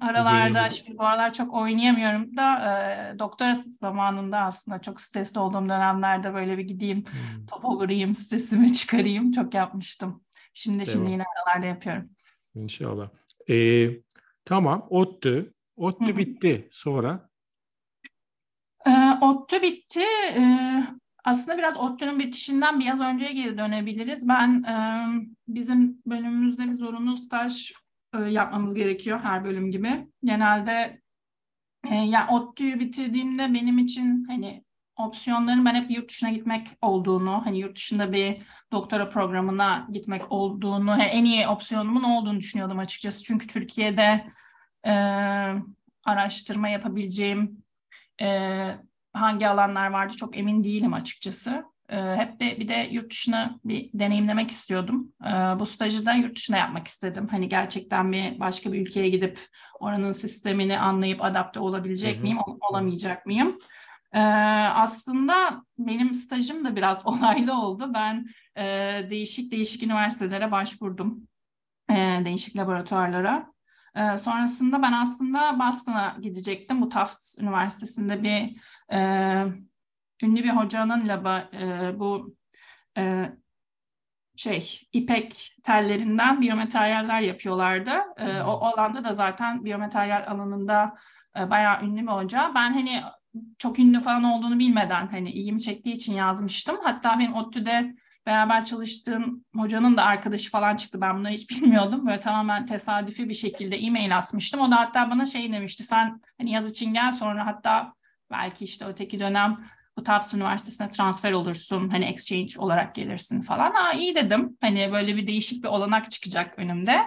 [0.00, 6.34] Aralarda şimdi bu aralar çok oynayamıyorum da e, doktora zamanında aslında çok stresli olduğum dönemlerde
[6.34, 7.46] böyle bir gideyim hmm.
[7.46, 10.22] top vurayım stresimi çıkarayım çok yapmıştım.
[10.54, 10.86] Şimdi Devam.
[10.86, 12.10] şimdi yine aralarda yapıyorum.
[12.54, 13.08] İnşallah.
[13.50, 13.90] Ee,
[14.44, 16.16] tamam ODTÜ ODTÜ Hı-hı.
[16.16, 16.68] bitti.
[16.72, 17.28] Sonra?
[18.86, 20.04] E, ODTÜ bitti.
[20.36, 20.42] E,
[21.24, 24.28] aslında biraz ODTÜ'nün bitişinden biraz önceye geri dönebiliriz.
[24.28, 24.74] Ben e,
[25.48, 27.72] bizim bölümümüzde bir zorunlu staj
[28.14, 30.06] e, yapmamız gerekiyor her bölüm gibi.
[30.24, 31.00] Genelde
[31.90, 34.64] e, yani ODTÜ'yü bitirdiğimde benim için hani
[34.96, 38.36] opsiyonların ben hep yurt dışına gitmek olduğunu, hani yurt dışında bir
[38.72, 43.24] doktora programına gitmek olduğunu, en iyi opsiyonumun olduğunu düşünüyordum açıkçası.
[43.24, 44.26] Çünkü Türkiye'de
[44.86, 44.92] e,
[46.04, 47.64] araştırma yapabileceğim
[48.22, 48.28] e,
[49.12, 51.64] hangi alanlar vardı çok emin değilim açıkçası.
[51.88, 55.12] E, hep de bir de yurt dışına bir deneyimlemek istiyordum.
[55.24, 57.28] E, bu stajı da yurt dışına yapmak istedim.
[57.30, 59.38] Hani gerçekten bir başka bir ülkeye gidip
[59.80, 63.58] oranın sistemini anlayıp adapte olabilecek miyim, olamayacak mıyım?
[64.14, 64.20] Ee,
[64.74, 67.90] aslında benim stajım da biraz olaylı oldu.
[67.94, 68.62] Ben e,
[69.10, 71.28] değişik değişik üniversitelere başvurdum.
[71.90, 71.94] E,
[72.24, 73.53] değişik laboratuvarlara.
[73.96, 76.82] E, sonrasında ben aslında Boston'a gidecektim.
[76.82, 78.60] Bu Tufts Üniversitesi'nde bir
[78.92, 78.98] e,
[80.22, 82.36] ünlü bir hocanın laba e, bu
[82.98, 83.32] e,
[84.36, 87.92] şey ipek tellerinden biyomateryaller yapıyorlardı.
[88.16, 90.94] E, o, o alanda da zaten biyomateryal alanında
[91.38, 92.52] e, bayağı ünlü bir hoca.
[92.54, 93.02] Ben hani
[93.58, 96.76] çok ünlü falan olduğunu bilmeden hani ilgimi çektiği için yazmıştım.
[96.82, 97.94] Hatta benim ODTÜ'de
[98.26, 101.00] beraber çalıştığım hocanın da arkadaşı falan çıktı.
[101.00, 102.06] Ben bunları hiç bilmiyordum.
[102.06, 104.60] Böyle tamamen tesadüfi bir şekilde e-mail atmıştım.
[104.60, 105.82] O da hatta bana şey demişti.
[105.82, 107.92] Sen hani yaz için gel sonra hatta
[108.30, 109.64] belki işte öteki dönem
[109.96, 111.88] bu Tufts Üniversitesi'ne transfer olursun.
[111.88, 113.74] Hani exchange olarak gelirsin falan.
[113.74, 114.56] Aa iyi dedim.
[114.60, 117.00] Hani böyle bir değişik bir olanak çıkacak önümde.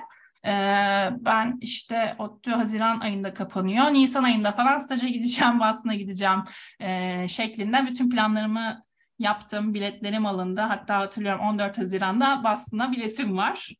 [0.45, 3.93] Ee, ben işte ODTÜ Haziran ayında kapanıyor.
[3.93, 6.43] Nisan ayında falan staja gideceğim, Boston'a gideceğim
[6.79, 8.86] e, şeklinde bütün planlarımı
[9.19, 9.73] yaptım.
[9.73, 10.61] Biletlerim alındı.
[10.61, 13.73] Hatta hatırlıyorum 14 Haziran'da Boston'a biletim var.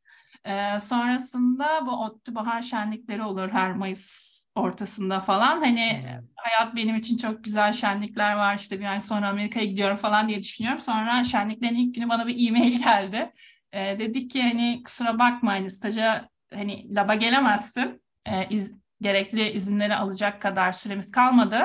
[0.46, 5.62] Ee, sonrasında bu ODTÜ bahar şenlikleri olur her Mayıs ortasında falan.
[5.62, 10.30] Hani hayat benim için çok güzel şenlikler var işte bir ay sonra Amerika'ya gidiyorum falan
[10.30, 10.82] diye düşünüyorum.
[10.82, 13.32] Sonra şenliklerin ilk günü bana bir e-mail geldi.
[13.74, 18.02] Ee, dedik ki hani kusura bakma hani staja hani laba gelemezsin.
[18.26, 21.58] Ee, iz, gerekli izinleri alacak kadar süremiz kalmadı.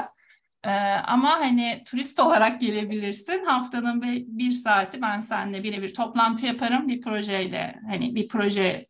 [0.64, 0.70] Ee,
[1.04, 3.44] ama hani turist olarak gelebilirsin.
[3.44, 7.80] Haftanın bir, bir saati ben seninle birebir toplantı yaparım bir projeyle.
[7.90, 8.86] Hani bir proje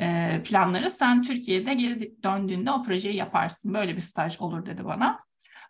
[0.00, 0.90] e, planları.
[0.90, 3.74] Sen Türkiye'de geri döndüğünde o projeyi yaparsın.
[3.74, 5.18] Böyle bir staj olur dedi bana.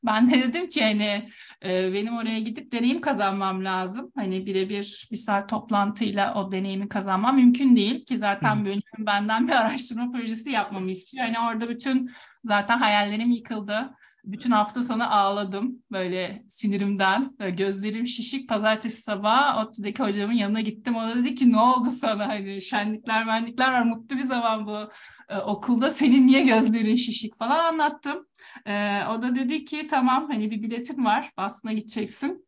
[0.05, 1.29] Ben de dedim ki hani
[1.65, 4.13] e, benim oraya gidip deneyim kazanmam lazım.
[4.17, 9.53] Hani birebir bir saat toplantıyla o deneyimi kazanmam mümkün değil ki zaten bölümüm benden bir
[9.53, 11.27] araştırma projesi yapmamı istiyor.
[11.27, 12.11] Hani orada bütün
[12.45, 13.91] zaten hayallerim yıkıldı.
[14.25, 17.37] Bütün hafta sonu ağladım böyle sinirimden.
[17.39, 18.49] Böyle gözlerim şişik.
[18.49, 20.97] Pazartesi sabahı ODTÜ'deki hocamın yanına gittim.
[20.97, 22.29] O da dedi ki ne oldu sana?
[22.29, 23.83] Hani şenlikler menlikler var.
[23.83, 24.91] Mutlu bir zaman bu
[25.29, 25.91] e, okulda.
[25.91, 28.27] Senin niye gözlerin şişik falan anlattım.
[28.67, 31.33] E, o da dedi ki tamam hani bir biletin var.
[31.39, 32.47] Boston'a gideceksin.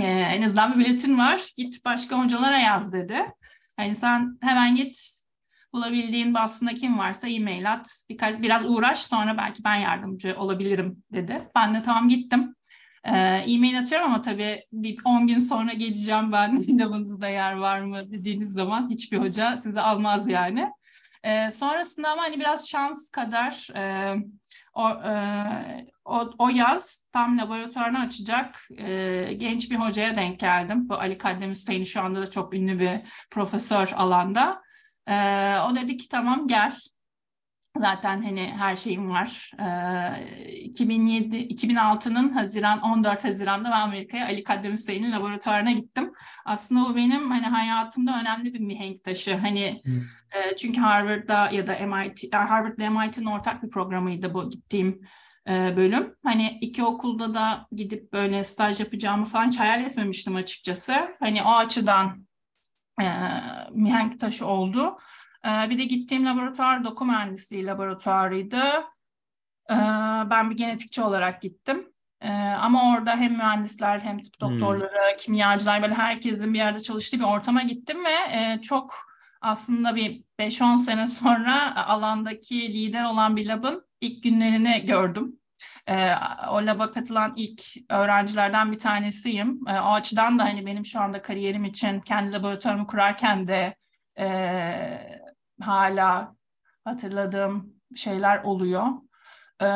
[0.00, 1.52] e, en azından bir biletin var.
[1.56, 3.16] Git başka hocalara yaz dedi.
[3.78, 5.21] Yani sen hemen git
[5.72, 8.02] bulabildiğin aslında kim varsa e-mail at.
[8.08, 11.48] Birkaç, biraz uğraş sonra belki ben yardımcı olabilirim dedi.
[11.56, 12.54] Ben de tamam gittim.
[13.04, 18.12] Ee, e-mail atıyorum ama tabii bir 10 gün sonra geleceğim ben lavınızda yer var mı
[18.12, 20.70] dediğiniz zaman hiçbir hoca sizi almaz yani.
[21.24, 24.14] Ee, sonrasında ama hani biraz şans kadar e,
[24.74, 30.88] o, e, o, o yaz tam laboratuvarını açacak e, genç bir hocaya denk geldim.
[30.88, 34.62] Bu Ali Kaddem Hüseyin şu anda da çok ünlü bir profesör alanda.
[35.06, 35.14] E,
[35.58, 36.72] o dedi ki tamam gel.
[37.78, 39.50] Zaten hani her şeyim var.
[39.58, 46.12] E, 2007 2006'nın Haziran 14 Haziran'da ben Amerika'ya Ali Kaddem Hüseyin'in laboratuvarına gittim.
[46.44, 49.36] Aslında bu benim hani hayatımda önemli bir mihenk taşı.
[49.36, 50.00] Hani hmm.
[50.32, 55.00] e, çünkü Harvard'da ya da MIT Harvard'da MIT'nin ortak bir programıydı bu gittiğim
[55.48, 56.14] e, bölüm.
[56.24, 60.94] Hani iki okulda da gidip böyle staj yapacağımı falan hiç hayal etmemiştim açıkçası.
[61.20, 62.26] Hani o açıdan
[63.00, 63.06] e,
[63.70, 64.98] mihenk taşı oldu.
[65.44, 68.62] E, bir de gittiğim laboratuvar doku mühendisliği laboratuvarıydı.
[69.70, 69.76] E,
[70.30, 71.92] ben bir genetikçi olarak gittim.
[72.20, 74.50] E, ama orada hem mühendisler hem tıp hmm.
[74.50, 75.16] doktorları, hmm.
[75.18, 78.94] kimyacılar böyle herkesin bir yerde çalıştığı bir ortama gittim ve e, çok
[79.40, 85.41] aslında bir 5-10 sene sonra alandaki lider olan bir labın ilk günlerini gördüm.
[85.88, 86.14] E,
[86.50, 89.60] o laba katılan ilk öğrencilerden bir tanesiyim.
[89.68, 93.74] E, o açıdan da hani benim şu anda kariyerim için kendi laboratuvarımı kurarken de
[94.18, 94.26] e,
[95.60, 96.36] hala
[96.84, 98.86] hatırladığım şeyler oluyor.
[99.62, 99.68] E,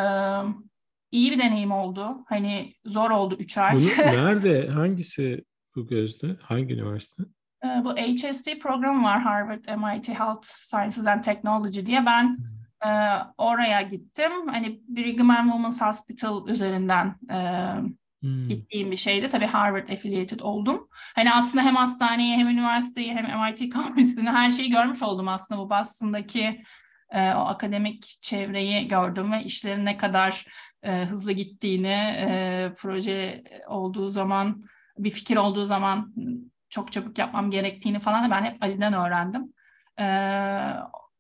[1.11, 2.25] iyi bir deneyim oldu.
[2.29, 3.75] Hani zor oldu üç ay.
[3.75, 4.69] Bunu nerede?
[4.69, 5.45] Hangisi
[5.77, 6.37] bu gözde?
[6.43, 7.23] Hangi üniversite?
[7.85, 12.07] Bu HST programı var Harvard MIT Health Sciences and Technology diye.
[12.07, 12.39] Ben.
[12.85, 12.89] E,
[13.39, 14.49] oraya gittim.
[14.49, 17.39] Hani Brigham and Women's Hospital üzerinden e,
[18.21, 18.49] hmm.
[18.49, 19.29] gittiğim bir şeydi.
[19.29, 20.89] Tabii Harvard affiliated oldum.
[21.15, 25.71] Hani aslında hem hastaneyi hem üniversiteyi hem MIT kampüsünü her şeyi görmüş oldum aslında bu
[25.71, 26.63] Boston'daki
[27.11, 30.47] e, o akademik çevreyi gördüm ve işlerin ne kadar
[30.83, 34.65] e, hızlı gittiğini, e, proje olduğu zaman,
[34.99, 36.15] bir fikir olduğu zaman
[36.69, 39.53] çok çabuk yapmam gerektiğini falan da ben hep Ali'den öğrendim.
[39.99, 40.05] E,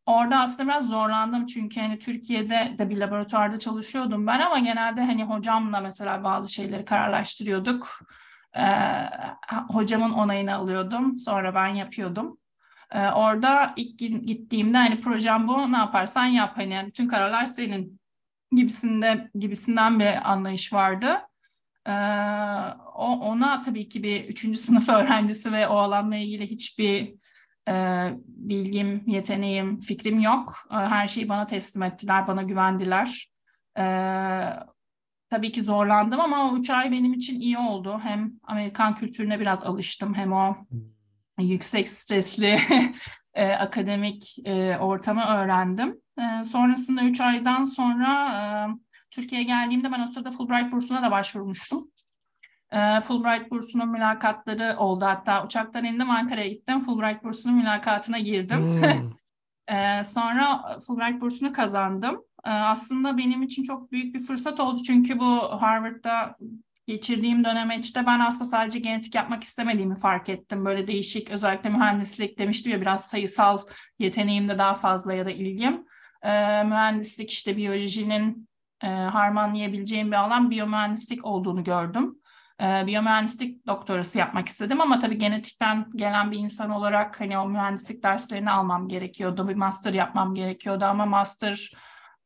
[0.07, 5.25] Orada aslında biraz zorlandım çünkü hani Türkiye'de de bir laboratuvarda çalışıyordum ben ama genelde hani
[5.25, 8.01] hocamla mesela bazı şeyleri kararlaştırıyorduk.
[8.57, 8.63] Ee,
[9.71, 12.39] hocamın onayını alıyordum sonra ben yapıyordum.
[12.91, 18.01] Ee, orada ilk gittiğimde hani projem bu ne yaparsan yap hani bütün kararlar senin
[18.53, 21.21] gibisinde gibisinden bir anlayış vardı.
[21.87, 21.93] Ee,
[22.95, 27.15] ona tabii ki bir üçüncü sınıf öğrencisi ve o alanla ilgili hiçbir
[27.69, 27.73] e,
[28.27, 30.55] bilgim, yeteneğim, fikrim yok.
[30.71, 33.31] E, her şeyi bana teslim ettiler, bana güvendiler.
[33.79, 33.85] E,
[35.31, 38.01] tabii ki zorlandım ama o üç ay benim için iyi oldu.
[38.03, 40.57] Hem Amerikan kültürüne biraz alıştım hem o
[41.39, 42.61] yüksek stresli
[43.35, 46.01] e, akademik e, ortamı öğrendim.
[46.19, 48.43] E, sonrasında üç aydan sonra e,
[49.11, 51.91] Türkiye'ye geldiğimde ben o Fulbright bursuna da başvurmuştum.
[52.77, 55.05] E, Fulbright bursunun mülakatları oldu.
[55.05, 56.81] Hatta uçaktan indim Ankara'ya gittim.
[56.81, 58.67] Fulbright bursunun mülakatına girdim.
[58.67, 59.13] Hmm.
[59.77, 62.25] e, sonra Fulbright bursunu kazandım.
[62.45, 64.83] E, aslında benim için çok büyük bir fırsat oldu.
[64.83, 66.37] Çünkü bu Harvard'da
[66.87, 70.65] geçirdiğim dönemeçte ben aslında sadece genetik yapmak istemediğimi fark ettim.
[70.65, 73.59] Böyle değişik özellikle mühendislik demiştim ya biraz sayısal
[73.99, 75.87] yeteneğim de daha fazla ya da ilgim.
[76.65, 78.49] Mühendislik işte biyolojinin
[78.83, 82.19] e, harmanlayabileceğim bir alan biyomühendislik olduğunu gördüm
[82.63, 88.03] e, biyomühendislik doktorası yapmak istedim ama tabii genetikten gelen bir insan olarak hani o mühendislik
[88.03, 89.49] derslerini almam gerekiyordu.
[89.49, 91.73] Bir master yapmam gerekiyordu ama master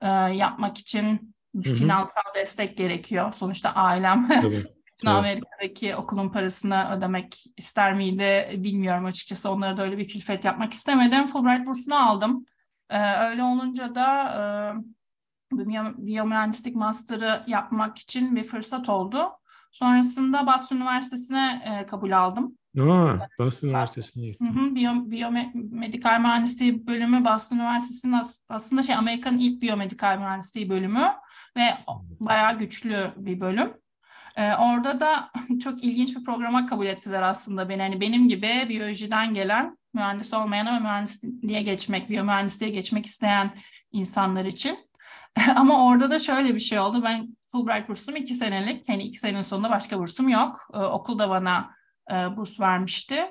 [0.01, 3.33] e, yapmak için bir finansal destek gerekiyor.
[3.33, 4.65] Sonuçta ailem tabii.
[5.07, 9.51] Amerika'daki okulun parasını ödemek ister miydi bilmiyorum açıkçası.
[9.51, 11.27] Onlara da öyle bir külfet yapmak istemedim.
[11.27, 12.47] Fulbright bursunu aldım.
[12.91, 14.43] Ee, öyle olunca da e,
[16.07, 19.31] biyomühendislik master'ı yapmak için bir fırsat oldu.
[19.71, 22.59] Sonrasında Boston Üniversitesi'ne e, kabul aldım.
[22.79, 24.47] Aa, Boston Üniversitesi'ne gittim.
[24.47, 30.71] Hı hı, biyo, biyomedikal mühendisliği bölümü Boston Üniversitesi'nin as, aslında şey Amerika'nın ilk biyomedikal mühendisliği
[30.71, 31.13] bölümü
[31.57, 31.75] ve
[32.21, 33.73] bayağı güçlü bir bölüm.
[34.37, 35.31] Ee, orada da
[35.63, 37.83] çok ilginç bir programa kabul ettiler aslında beni.
[37.83, 43.55] Hani benim gibi biyolojiden gelen, mühendis olmayan ama mühendisliğe geçmek, biyomühendisliğe geçmek isteyen
[43.93, 44.79] insanlar için.
[45.57, 47.03] ama orada da şöyle bir şey oldu.
[47.05, 48.89] Ben Fulbright bursum iki senelik.
[48.89, 50.69] Hani iki senenin sonunda başka bursum yok.
[50.75, 51.71] Ee, okul da bana
[52.11, 53.27] e, burs vermişti.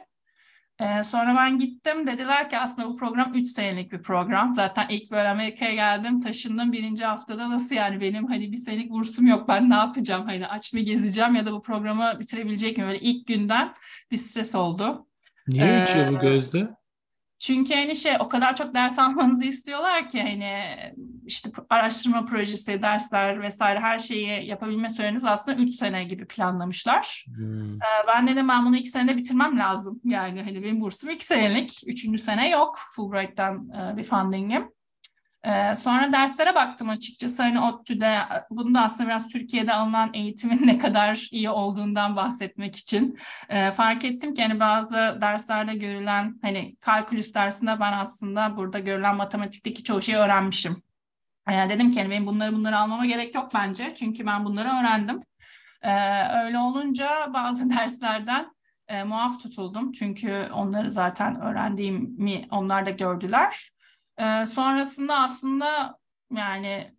[0.81, 2.07] Ee, sonra ben gittim.
[2.07, 4.53] Dediler ki aslında bu program 3 senelik bir program.
[4.53, 9.27] Zaten ilk böyle Amerika'ya geldim, taşındım birinci haftada nasıl yani benim hani bir senelik bursum
[9.27, 9.47] yok.
[9.47, 10.25] Ben ne yapacağım?
[10.25, 12.89] Hani aç mı gezeceğim ya da bu programı bitirebilecek miyim?
[12.89, 13.73] Böyle ilk günden
[14.11, 15.07] bir stres oldu.
[15.47, 16.78] Niye 3 ee, yılı Gözde?
[17.39, 20.75] Çünkü hani şey o kadar çok ders almanızı istiyorlar ki hani
[21.25, 27.25] işte araştırma projesi, dersler vesaire her şeyi yapabilme süreniz aslında 3 sene gibi planlamışlar.
[27.35, 27.75] Hmm.
[27.75, 30.01] Ee, ben dedim ben bunu 2 senede bitirmem lazım.
[30.05, 32.21] Yani hani benim bursum 2 senelik, 3.
[32.21, 34.78] sene yok Fulbright'tan e, bir fundingim.
[35.43, 40.77] Ee, sonra derslere baktım açıkçası hani ODTÜ'de bunu da aslında biraz Türkiye'de alınan eğitimin ne
[40.77, 47.33] kadar iyi olduğundan bahsetmek için e, fark ettim ki hani bazı derslerde görülen hani kalkülüs
[47.33, 50.83] dersinde ben aslında burada görülen matematikteki çoğu şeyi öğrenmişim.
[51.49, 55.19] E, dedim ki hani benim bunları bunları almama gerek yok bence çünkü ben bunları öğrendim.
[56.45, 58.51] Öyle olunca bazı derslerden
[58.87, 63.71] e, muaf tutuldum çünkü onları zaten öğrendiğimi onlar da gördüler.
[64.19, 65.97] Ee, sonrasında aslında
[66.31, 66.93] yani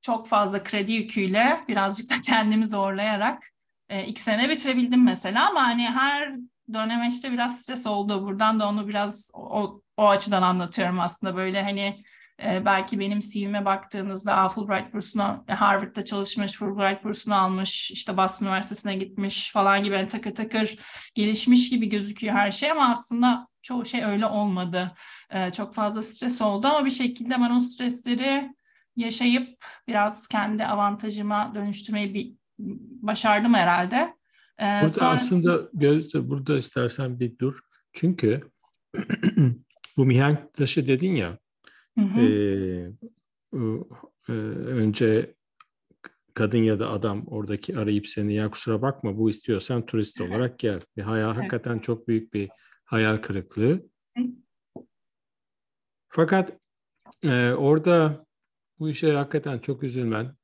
[0.00, 3.50] çok fazla kredi yüküyle birazcık da kendimi zorlayarak
[3.88, 6.34] e, iki sene bitirebildim mesela ama hani her
[6.72, 8.22] döneme işte biraz stres oldu.
[8.26, 12.04] Buradan da onu biraz o, o açıdan anlatıyorum aslında böyle hani
[12.44, 18.46] e, belki benim CV'me baktığınızda Aa, Fulbright bursunu Harvard'da çalışmış, Fulbright bursunu almış, işte Boston
[18.46, 20.78] Üniversitesi'ne gitmiş falan gibi yani takır takır
[21.14, 24.92] gelişmiş gibi gözüküyor her şey ama aslında çoğu şey öyle olmadı.
[25.30, 28.54] Ee, çok fazla stres oldu ama bir şekilde ben o stresleri
[28.96, 32.34] yaşayıp biraz kendi avantajıma dönüştürmeyi bir
[33.02, 34.14] başardım herhalde.
[34.60, 35.10] Ee, burada sonra...
[35.10, 37.60] aslında Gözde burada istersen bir dur.
[37.92, 38.50] Çünkü
[39.96, 41.38] bu mihenk taşı dedin ya
[41.98, 42.20] hı hı.
[44.28, 45.34] E, önce
[46.34, 50.80] kadın ya da adam oradaki arayıp seni ya kusura bakma bu istiyorsan turist olarak gel.
[50.96, 51.38] Bir hayal evet.
[51.38, 52.48] hakikaten çok büyük bir
[52.84, 53.82] hayal kırıklığı.
[56.08, 56.58] Fakat
[57.22, 58.26] e, orada
[58.78, 60.36] bu işe hakikaten çok üzülmen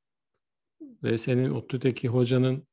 [1.03, 2.67] ve senin ODTÜ'deki hocanın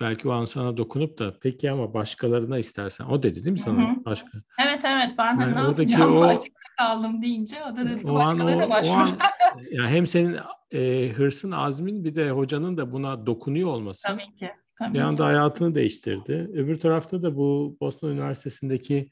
[0.00, 3.88] belki o an sana dokunup da peki ama başkalarına istersen o dedi değil mi sana
[3.88, 4.04] Hı-hı.
[4.04, 4.38] başka?
[4.62, 6.38] Evet evet ben yani ne yapacağım o,
[6.78, 9.16] kaldım deyince o da dedi ki başkalarına başvur.
[9.72, 10.38] yani hem senin
[10.70, 14.08] e, hırsın azmin bir de hocanın da buna dokunuyor olması.
[14.08, 14.50] Tabii ki.
[14.78, 16.50] Tabii bir anda hayatını değiştirdi.
[16.54, 19.10] Öbür tarafta da bu Boston Üniversitesi'ndeki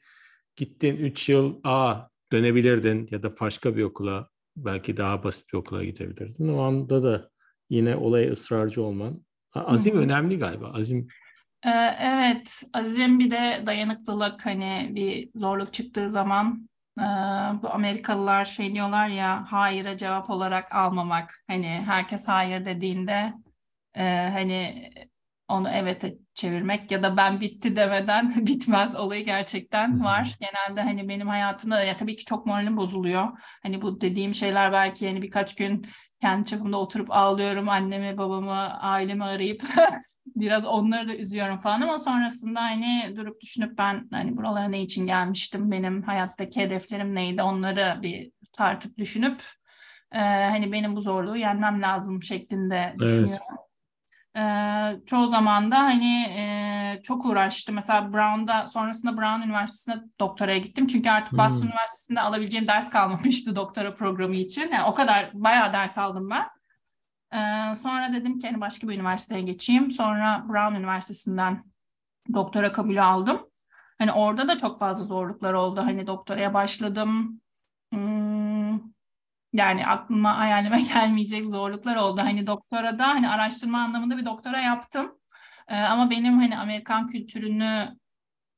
[0.55, 1.95] gittin 3 yıl a
[2.31, 6.53] dönebilirdin ya da başka bir okula belki daha basit bir okula gidebilirdin.
[6.53, 7.29] O anda da
[7.69, 9.25] yine olaya ısrarcı olman.
[9.53, 10.03] Azim Hı-hı.
[10.03, 10.71] önemli galiba.
[10.73, 11.07] Azim
[11.65, 17.03] ee, Evet, azim bir de dayanıklılık hani bir zorluk çıktığı zaman e,
[17.63, 21.43] bu Amerikalılar şey diyorlar ya hayır'a cevap olarak almamak.
[21.47, 23.33] Hani herkes hayır dediğinde
[23.93, 24.89] e, hani
[25.47, 30.37] onu evete çevirmek ya da ben bitti demeden bitmez olayı gerçekten var.
[30.39, 33.27] Genelde hani benim hayatımda ya tabii ki çok moralim bozuluyor.
[33.63, 35.85] Hani bu dediğim şeyler belki yani birkaç gün
[36.21, 39.63] kendi çapımda oturup ağlıyorum annemi, babamı, ailemi arayıp
[40.35, 45.05] biraz onları da üzüyorum falan ama sonrasında hani durup düşünüp ben hani buralara ne için
[45.07, 49.41] gelmiştim, benim hayattaki hedeflerim neydi onları bir tartıp düşünüp
[50.11, 53.45] e, hani benim bu zorluğu yenmem lazım şeklinde düşünüyorum.
[53.51, 53.68] Evet.
[54.37, 57.75] Ee, çoğu zaman da hani e, çok uğraştım.
[57.75, 60.87] Mesela Brown'da sonrasında Brown Üniversitesi'ne doktoraya gittim.
[60.87, 61.67] Çünkü artık Boston hmm.
[61.67, 64.71] Üniversitesi'nde alabileceğim ders kalmamıştı doktora programı için.
[64.71, 66.45] Yani o kadar bayağı ders aldım ben.
[67.33, 69.91] Ee, sonra dedim ki hani başka bir üniversiteye geçeyim.
[69.91, 71.63] Sonra Brown Üniversitesi'nden
[72.33, 73.49] doktora kabulü aldım.
[73.97, 75.81] Hani orada da çok fazla zorluklar oldu.
[75.81, 77.41] Hani doktoraya başladım.
[79.53, 82.21] Yani aklıma hayalime gelmeyecek zorluklar oldu.
[82.23, 85.11] Hani doktora da hani araştırma anlamında bir doktora yaptım.
[85.67, 87.95] Ee, ama benim hani Amerikan kültürünü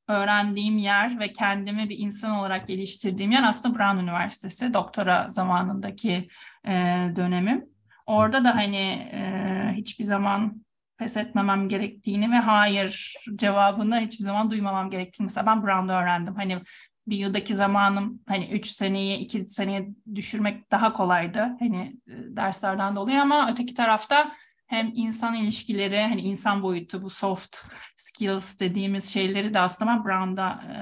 [0.07, 6.27] öğrendiğim yer ve kendimi bir insan olarak geliştirdiğim yer aslında Brown Üniversitesi doktora zamanındaki
[6.67, 6.71] e,
[7.15, 7.65] dönemim.
[8.05, 10.63] Orada da hani e, hiçbir zaman
[10.97, 16.35] pes etmemem gerektiğini ve hayır cevabını hiçbir zaman duymamam gerektiğini mesela ben Brown'da öğrendim.
[16.35, 16.61] Hani
[17.07, 23.21] bir yıldaki zamanım hani üç seneye iki seneye düşürmek daha kolaydı hani e, derslerden dolayı
[23.21, 24.31] ama öteki tarafta
[24.67, 27.57] hem insan ilişkileri hani insan boyutu bu soft
[27.95, 30.75] skills dediğimiz şeyleri de aslında ben Brown'da e,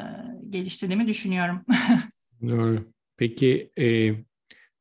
[0.49, 1.65] geliştirdiğimi düşünüyorum.
[2.41, 2.91] Doğru.
[3.17, 4.11] Peki e,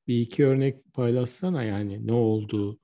[0.06, 2.78] bir iki örnek paylaşsana yani ne oldu?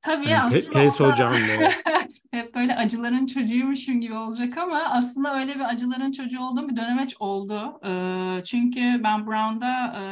[0.00, 1.34] Tabii yani aslında Pes hocam
[2.30, 7.16] Hep böyle acıların çocuğuymuşum gibi olacak ama aslında öyle bir acıların çocuğu olduğum bir dönemeç
[7.18, 7.80] oldu.
[7.86, 10.02] Ee, çünkü ben Brown'da e,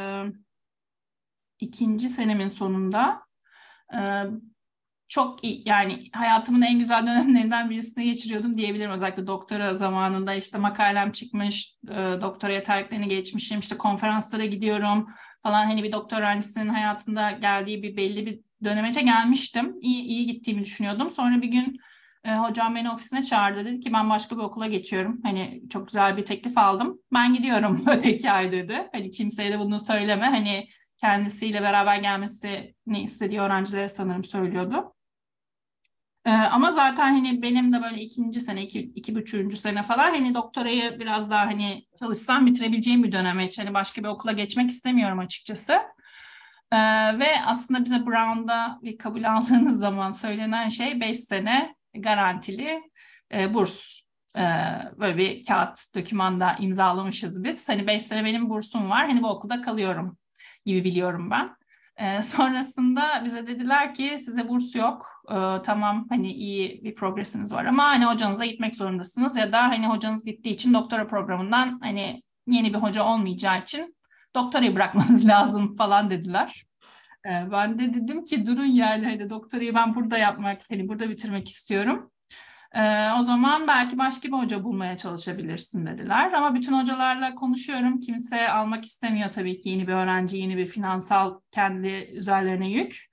[1.59, 3.21] ikinci senemin sonunda
[3.93, 4.23] e,
[5.07, 8.91] çok iyi yani hayatımın en güzel dönemlerinden birisini geçiriyordum diyebilirim.
[8.91, 15.07] Özellikle doktora zamanında işte makalem çıkmış, e, doktora yeterliklerini geçmişim, işte konferanslara gidiyorum
[15.43, 19.75] falan hani bir doktor öğrencisinin hayatında geldiği bir belli bir dönemece gelmiştim.
[19.81, 21.11] İyi, iyi gittiğimi düşünüyordum.
[21.11, 21.79] Sonra bir gün
[22.25, 23.65] e, hocam beni ofisine çağırdı.
[23.65, 25.19] Dedi ki ben başka bir okula geçiyorum.
[25.23, 26.99] Hani çok güzel bir teklif aldım.
[27.13, 28.89] Ben gidiyorum öteki ay dedi.
[28.93, 30.25] Hani kimseye de bunu söyleme.
[30.25, 30.67] Hani
[30.97, 34.93] kendisiyle beraber gelmesini istediği öğrencilere sanırım söylüyordu.
[36.25, 40.35] Ee, ama zaten hani benim de böyle ikinci sene, iki, iki buçuğuncu sene falan hani
[40.35, 45.19] doktorayı biraz daha hani çalışsam bitirebileceğim bir döneme hiç hani başka bir okula geçmek istemiyorum
[45.19, 45.73] açıkçası.
[46.71, 46.77] Ee,
[47.19, 52.81] ve aslında bize Brown'da bir kabul aldığınız zaman söylenen şey beş sene garantili
[53.33, 54.05] e, burs.
[54.37, 54.41] Ee,
[54.99, 57.69] böyle bir kağıt dokümanda imzalamışız biz.
[57.69, 59.07] Hani beş sene benim bursum var.
[59.07, 60.17] Hani bu okulda kalıyorum
[60.65, 61.55] gibi biliyorum ben.
[61.97, 65.23] E, sonrasında bize dediler ki size burs yok.
[65.29, 69.87] E, tamam hani iyi bir progresiniz var ama hani hocanıza gitmek zorundasınız ya da hani
[69.87, 73.95] hocanız gittiği için doktora programından hani yeni bir hoca olmayacağı için
[74.35, 76.65] doktorayı bırakmanız lazım falan dediler.
[77.25, 81.49] E, ben de dedim ki durun yani hani doktorayı ben burada yapmak hani burada bitirmek
[81.49, 82.11] istiyorum.
[82.75, 86.33] Ee, o zaman belki başka bir hoca bulmaya çalışabilirsin dediler.
[86.33, 87.99] Ama bütün hocalarla konuşuyorum.
[87.99, 93.05] Kimse almak istemiyor tabii ki yeni bir öğrenci, yeni bir finansal kendi üzerlerine yük.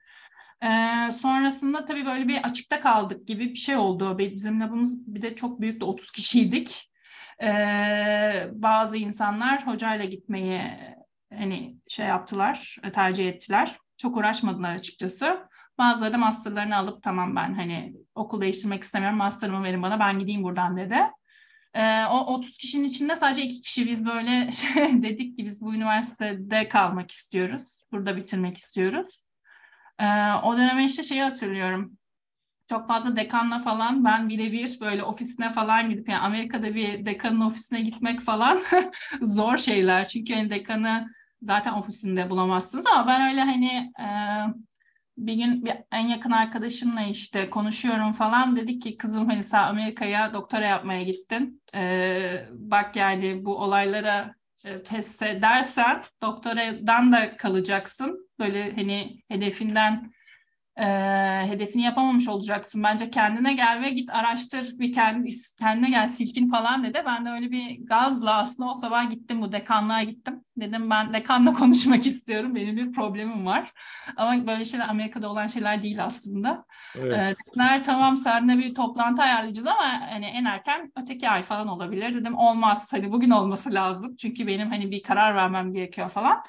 [0.62, 4.18] Ee, sonrasında tabii böyle bir açıkta kaldık gibi bir şey oldu.
[4.18, 6.90] Bizim labımız bir de çok büyüktü, 30 kişiydik.
[7.42, 10.60] Ee, bazı insanlar hocayla gitmeyi
[11.34, 13.76] hani şey yaptılar, tercih ettiler.
[14.02, 15.48] Çok uğraşmadılar açıkçası.
[15.78, 20.42] Bazıları da masterlarını alıp tamam ben hani okul değiştirmek istemiyorum master'ımı verin bana ben gideyim
[20.42, 20.96] buradan dedi.
[21.74, 25.74] Ee, o 30 kişinin içinde sadece iki kişi biz böyle şey dedik ki biz bu
[25.74, 27.62] üniversitede kalmak istiyoruz.
[27.92, 29.24] Burada bitirmek istiyoruz.
[29.98, 31.98] Ee, o döneme işte şeyi hatırlıyorum.
[32.70, 37.80] Çok fazla dekanla falan ben birebir böyle ofisine falan gidip yani Amerika'da bir dekanın ofisine
[37.80, 38.60] gitmek falan
[39.22, 40.08] zor şeyler.
[40.08, 41.08] Çünkü hani dekanı
[41.42, 44.06] zaten ofisinde bulamazsınız ama ben öyle hani e,
[45.16, 50.34] bir gün bir en yakın arkadaşımla işte konuşuyorum falan dedik ki kızım hani sen Amerika'ya
[50.34, 51.62] doktora yapmaya gittin.
[51.74, 54.34] Ee, bak yani bu olaylara
[54.64, 58.30] e, test edersen doktoradan da kalacaksın.
[58.38, 60.12] Böyle hani hedefinden
[60.76, 60.84] e,
[61.48, 62.82] hedefini yapamamış olacaksın.
[62.82, 67.02] Bence kendine gel ve git araştır bir kendi, kendine gel silkin falan dedi.
[67.06, 70.44] Ben de öyle bir gazla aslında o sabah gittim bu dekanlığa gittim.
[70.56, 72.54] Dedim ben dekanla konuşmak istiyorum.
[72.54, 73.72] Benim bir problemim var.
[74.16, 76.64] Ama böyle şeyler Amerika'da olan şeyler değil aslında.
[76.98, 77.18] Evet.
[77.18, 82.14] Ee, dediler tamam seninle bir toplantı ayarlayacağız ama hani en erken öteki ay falan olabilir.
[82.14, 84.16] Dedim olmaz hani bugün olması lazım.
[84.16, 86.42] Çünkü benim hani bir karar vermem gerekiyor falan.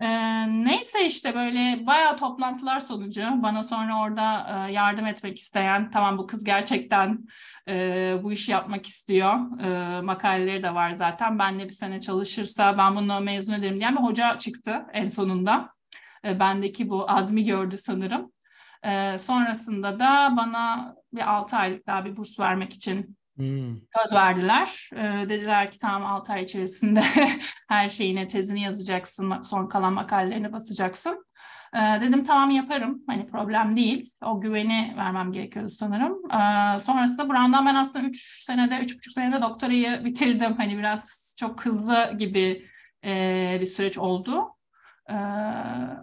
[0.00, 6.18] Ee, neyse işte böyle bayağı toplantılar sonucu bana sonra orada e, yardım etmek isteyen tamam
[6.18, 7.26] bu kız gerçekten
[7.68, 12.96] e, bu işi yapmak istiyor e, makaleleri de var zaten benle bir sene çalışırsa ben
[12.96, 15.74] bunu mezun ederim diyen bir hoca çıktı en sonunda.
[16.24, 18.32] E, bendeki bu azmi gördü sanırım.
[18.82, 23.76] E, sonrasında da bana bir altı aylık daha bir burs vermek için Hmm.
[23.96, 24.90] Söz verdiler.
[24.92, 27.02] Ee, dediler ki tamam 6 ay içerisinde
[27.68, 31.24] her şeyine tezini yazacaksın, son kalan makalelerini basacaksın.
[31.74, 33.02] Ee, dedim tamam yaparım.
[33.06, 34.10] Hani problem değil.
[34.24, 36.18] O güveni vermem gerekiyordu sanırım.
[36.30, 40.54] Ee, sonrasında Brown'dan ben aslında 3 senede, 3,5 senede doktorayı bitirdim.
[40.56, 42.66] Hani biraz çok hızlı gibi
[43.04, 44.48] e, bir süreç oldu.
[45.10, 45.14] Ee,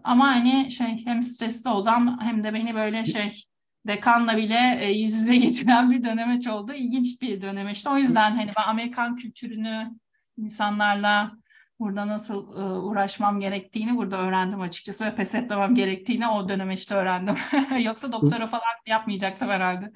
[0.03, 3.43] ama hani şey hem stresli oldu hem de beni böyle şey
[3.88, 6.73] dekanla bile e, yüz yüze getiren bir dönemeç oldu.
[6.73, 7.89] İlginç bir dönemeçti.
[7.89, 9.91] O yüzden hani ben Amerikan kültürünü
[10.38, 11.31] insanlarla
[11.79, 17.36] burada nasıl e, uğraşmam gerektiğini burada öğrendim açıkçası ve pes etmemem gerektiğini o dönemeçte öğrendim.
[17.79, 19.91] Yoksa doktora falan yapmayacaktım herhalde.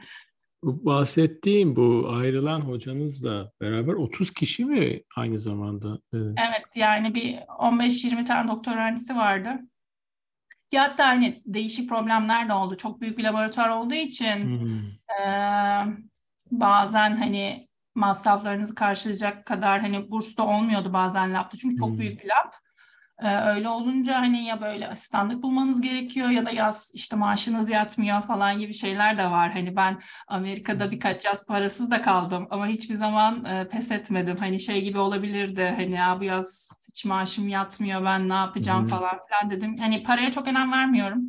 [0.64, 6.00] Bahsettiğim bu ayrılan hocanızla beraber 30 kişi mi aynı zamanda?
[6.14, 9.60] Evet yani bir 15-20 tane doktor öğrencisi vardı.
[10.72, 12.78] Ki hatta hani değişik problemler de oldu.
[12.78, 14.82] Çok büyük bir laboratuvar olduğu için hmm.
[15.20, 15.26] e,
[16.52, 21.58] bazen hani masraflarınızı karşılayacak kadar hani burs da olmuyordu bazen labda.
[21.62, 22.00] Çünkü çok hmm.
[22.00, 22.52] büyük bir lab.
[23.22, 28.22] Ee, öyle olunca hani ya böyle asistanlık bulmanız gerekiyor ya da yaz işte maaşınız yatmıyor
[28.22, 29.52] falan gibi şeyler de var.
[29.52, 34.36] Hani ben Amerika'da birkaç yaz parasız da kaldım ama hiçbir zaman e, pes etmedim.
[34.40, 38.88] Hani şey gibi olabilirdi hani ya bu yaz hiç maaşım yatmıyor ben ne yapacağım hmm.
[38.90, 39.76] falan filan dedim.
[39.78, 41.22] Hani paraya çok önem vermiyorum.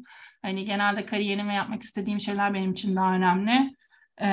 [0.43, 3.75] Hani genelde kariyerime yapmak istediğim şeyler benim için daha önemli.
[4.21, 4.27] Ee,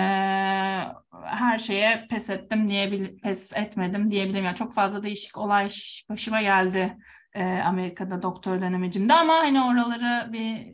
[1.26, 4.45] her şeye pes ettim diyebil pes etmedim diyebilirim.
[4.45, 5.70] Yani çok fazla değişik olay
[6.10, 6.97] başıma geldi
[7.38, 10.73] e, Amerika'da doktor dönemecimde ama hani oraları bir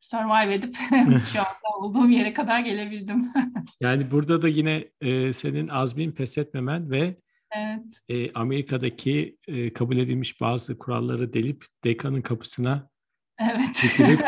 [0.00, 0.74] survive edip
[1.32, 3.24] şu anda olduğum yere kadar gelebildim.
[3.80, 7.16] yani burada da yine e, senin azmin pes etmemen ve
[7.56, 8.00] evet.
[8.08, 12.88] e, Amerika'daki e, kabul edilmiş bazı kuralları delip dekanın kapısına
[13.38, 13.98] Evet.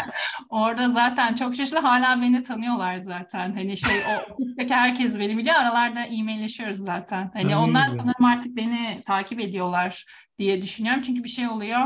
[0.48, 1.80] Orada zaten çok şaşırdı.
[1.80, 3.52] Hala beni tanıyorlar zaten.
[3.52, 5.56] Hani şey o ofisteki herkes beni biliyor.
[5.56, 7.30] Aralarda e-mailleşiyoruz zaten.
[7.34, 7.68] Hani Aynen.
[7.68, 10.04] onlar sanırım artık beni takip ediyorlar
[10.38, 11.02] diye düşünüyorum.
[11.02, 11.80] Çünkü bir şey oluyor.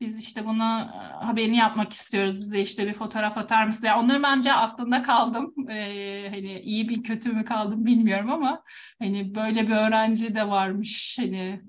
[0.00, 2.40] Biz işte bunu haberini yapmak istiyoruz.
[2.40, 3.86] Bize işte bir fotoğraf atar mısın?
[3.86, 5.54] Yani onları bence aklında kaldım.
[5.70, 8.62] Ee, hani iyi bir kötü mü kaldım bilmiyorum ama
[8.98, 11.18] hani böyle bir öğrenci de varmış.
[11.20, 11.60] Hani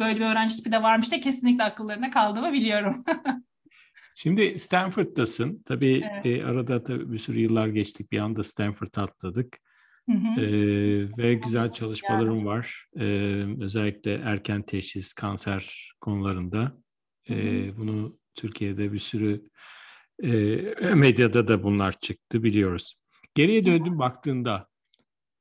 [0.00, 3.04] böyle bir öğrenci tipi de varmış da kesinlikle akıllarına kaldığımı biliyorum.
[4.16, 5.62] Şimdi Stanford'dasın.
[5.66, 6.26] Tabii evet.
[6.26, 8.12] e, arada tabii bir sürü yıllar geçtik.
[8.12, 9.58] Bir anda Stanford atladık.
[10.10, 10.40] Hı hı.
[10.40, 12.46] Ee, ve güzel çalışmalarım yani.
[12.46, 12.86] var.
[13.00, 13.04] Ee,
[13.60, 16.78] özellikle erken teşhis, kanser konularında.
[17.30, 19.48] Ee, bunu Türkiye'de bir sürü
[20.22, 20.30] e,
[20.94, 22.94] medyada da bunlar çıktı biliyoruz.
[23.34, 24.68] Geriye döndüm baktığında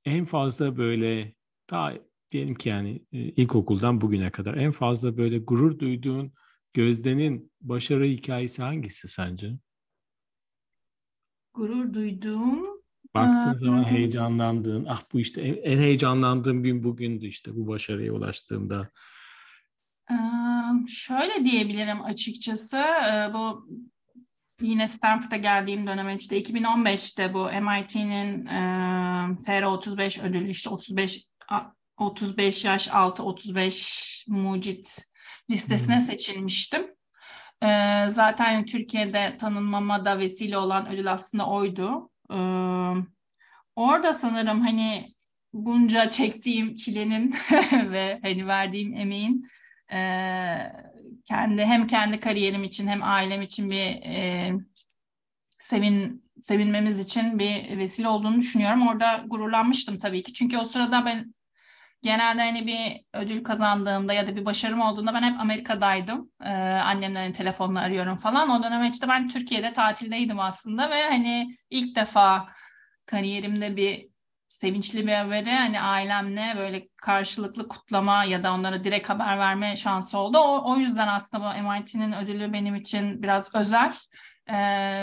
[0.05, 1.33] en fazla böyle
[1.69, 1.93] daha
[2.31, 6.33] diyelim ki yani e, ilkokuldan bugüne kadar en fazla böyle gurur duyduğun
[6.73, 9.53] Gözde'nin başarı hikayesi hangisi sence?
[11.53, 12.73] Gurur duyduğum.
[13.13, 18.89] Baktığın zaman heyecanlandığın, ah bu işte en, en heyecanlandığım gün bugündü işte bu başarıya ulaştığımda.
[20.87, 22.83] Şöyle diyebilirim açıkçası.
[23.33, 23.69] Bu
[24.61, 28.45] yine Stanford'a geldiğim dönem işte 2015'te bu MIT'nin
[29.43, 31.27] TR35 ödülü işte 35
[31.97, 35.12] 35 yaş altı 35 mucit
[35.49, 36.01] listesine hmm.
[36.01, 36.87] seçilmiştim.
[37.63, 42.09] Ee, zaten Türkiye'de tanınmama da vesile olan ödül aslında oydu.
[42.31, 42.35] Ee,
[43.75, 45.13] orada sanırım hani
[45.53, 47.35] bunca çektiğim çilenin
[47.71, 49.47] ve hani verdiğim emeğin
[49.91, 49.99] e,
[51.25, 54.51] kendi hem kendi kariyerim için hem ailem için bir e,
[55.59, 58.87] sevin sevinmemiz için bir vesile olduğunu düşünüyorum.
[58.87, 60.33] Orada gururlanmıştım tabii ki.
[60.33, 61.33] Çünkü o sırada ben
[62.03, 66.31] genelde hani bir ödül kazandığımda ya da bir başarım olduğunda ben hep Amerika'daydım.
[66.43, 68.49] Ee, annemlerin telefonla arıyorum falan.
[68.49, 72.49] O dönem işte ben Türkiye'de tatildeydim aslında ve hani ilk defa
[73.05, 74.09] kariyerimde bir
[74.47, 80.17] sevinçli bir haberi hani ailemle böyle karşılıklı kutlama ya da onlara direkt haber verme şansı
[80.17, 80.37] oldu.
[80.37, 83.93] O, o yüzden aslında bu MIT'nin ödülü benim için biraz özel.
[84.47, 84.53] Ee,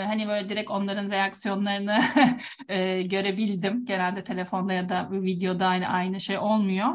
[0.07, 2.03] hani böyle direkt onların reaksiyonlarını
[2.69, 3.85] e, görebildim.
[3.85, 6.89] Genelde telefonda ya da videoda aynı aynı şey olmuyor.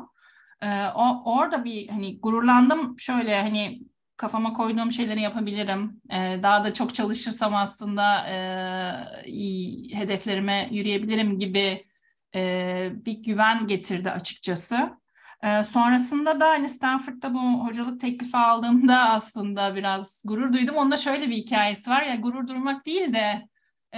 [0.63, 2.99] Ee, o orada bir hani gururlandım.
[2.99, 3.81] Şöyle hani
[4.17, 6.01] kafama koyduğum şeyleri yapabilirim.
[6.11, 11.87] Ee, daha da çok çalışırsam aslında e, iyi hedeflerime yürüyebilirim gibi
[12.35, 14.99] e, bir güven getirdi açıkçası.
[15.43, 20.77] E, sonrasında da hani Stanford'da bu hocalık teklifi aldığımda aslında biraz gurur duydum.
[20.77, 22.03] Onda şöyle bir hikayesi var.
[22.03, 23.49] Ya gurur durmak değil de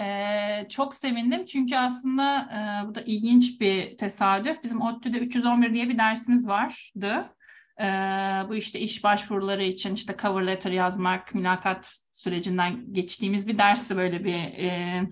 [0.00, 1.44] e, çok sevindim.
[1.44, 4.62] Çünkü aslında e, bu da ilginç bir tesadüf.
[4.62, 7.34] Bizim ODTÜ'de 311 diye bir dersimiz vardı.
[7.80, 7.84] E,
[8.48, 14.24] bu işte iş başvuruları için işte cover letter yazmak, mülakat sürecinden geçtiğimiz bir dersti böyle
[14.24, 15.02] bir e,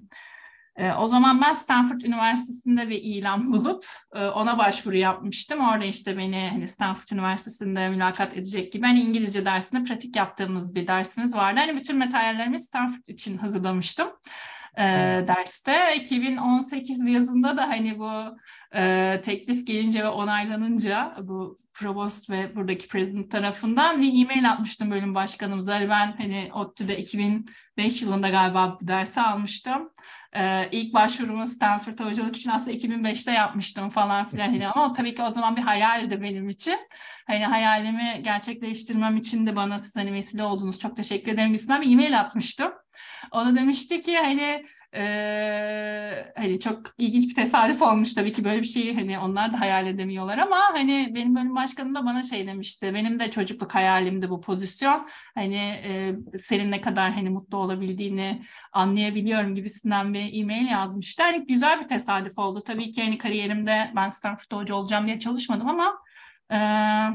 [0.77, 5.61] e, o zaman ben Stanford Üniversitesi'nde bir ilan bulup e, ona başvuru yapmıştım.
[5.61, 10.87] Orada işte beni hani Stanford Üniversitesi'nde mülakat edecek gibi hani İngilizce dersinde pratik yaptığımız bir
[10.87, 11.61] dersimiz vardı.
[11.61, 14.09] Hani bütün materyallerimi Stanford için hazırlamıştım
[14.79, 14.83] e,
[15.29, 15.97] derste.
[15.97, 18.11] 2018 yazında da hani bu
[18.75, 25.15] e, teklif gelince ve onaylanınca bu provost ve buradaki president tarafından bir e-mail atmıştım bölüm
[25.15, 25.75] başkanımıza.
[25.75, 29.91] Hani ben hani ODTÜ'de 2005 yılında galiba bu dersi almıştım.
[30.37, 34.47] Ee, ilk başvurumu Stanford hocalık için aslında 2005'te yapmıştım falan filan.
[34.47, 36.79] Hani ama tabii ki o zaman bir hayaldi benim için.
[37.27, 40.79] Hani hayalimi gerçekleştirmem için de bana siz hani vesile oldunuz.
[40.79, 42.73] Çok teşekkür ederim gibisinden bir e-mail atmıştım.
[43.33, 44.65] O da demişti ki hani
[44.97, 49.61] ee, hani çok ilginç bir tesadüf olmuş tabii ki böyle bir şeyi hani onlar da
[49.61, 54.31] hayal edemiyorlar ama hani benim bölüm başkanım da bana şey demişti benim de çocukluk hayalimdi
[54.31, 58.43] bu pozisyon hani e, senin ne kadar hani mutlu olabildiğini
[58.73, 61.23] anlayabiliyorum gibisinden bir e-mail yazmıştı.
[61.23, 65.69] Hani güzel bir tesadüf oldu tabii ki hani kariyerimde ben Stanford hoca olacağım diye çalışmadım
[65.69, 65.99] ama
[66.51, 66.57] e,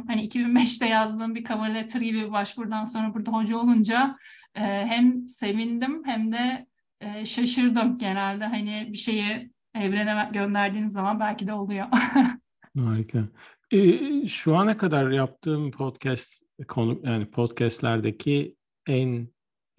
[0.08, 4.18] hani 2005'te yazdığım bir cover letter gibi bir başvurudan sonra burada hoca olunca
[4.54, 6.71] hem sevindim hem de
[7.02, 11.88] e, şaşırdım genelde hani bir şeyi evrene gönderdiğiniz zaman belki de oluyor.
[12.78, 13.28] Harika.
[13.72, 18.56] E, şu ana kadar yaptığım podcast konu yani podcastlerdeki
[18.88, 19.28] en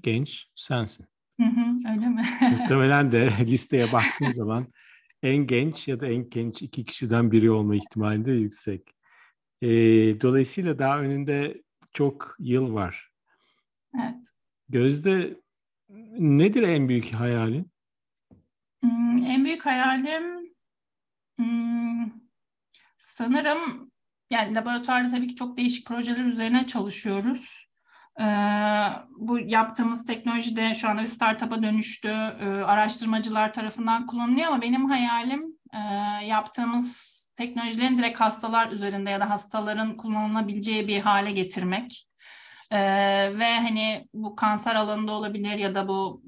[0.02, 1.06] genç sensin.
[1.40, 2.26] Hı hı, öyle mi?
[2.58, 4.66] Muhtemelen de listeye baktığın zaman
[5.22, 8.94] en genç ya da en genç iki kişiden biri olma ihtimali de yüksek.
[9.62, 9.68] E,
[10.20, 11.62] dolayısıyla daha önünde
[11.92, 13.08] çok yıl var.
[13.94, 14.26] Evet.
[14.68, 15.41] Gözde
[16.18, 17.72] nedir en büyük hayalin?
[19.26, 20.54] En büyük hayalim
[21.38, 22.10] hmm,
[22.98, 23.90] sanırım
[24.30, 27.68] yani laboratuvarda tabii ki çok değişik projeler üzerine çalışıyoruz.
[28.20, 28.24] Ee,
[29.18, 32.08] bu yaptığımız teknoloji de şu anda bir startup'a dönüştü.
[32.08, 35.78] Ee, araştırmacılar tarafından kullanılıyor ama benim hayalim e,
[36.24, 42.06] yaptığımız teknolojilerin direkt hastalar üzerinde ya da hastaların kullanılabileceği bir hale getirmek.
[42.72, 46.22] Ee, ve hani bu kanser alanında olabilir ya da bu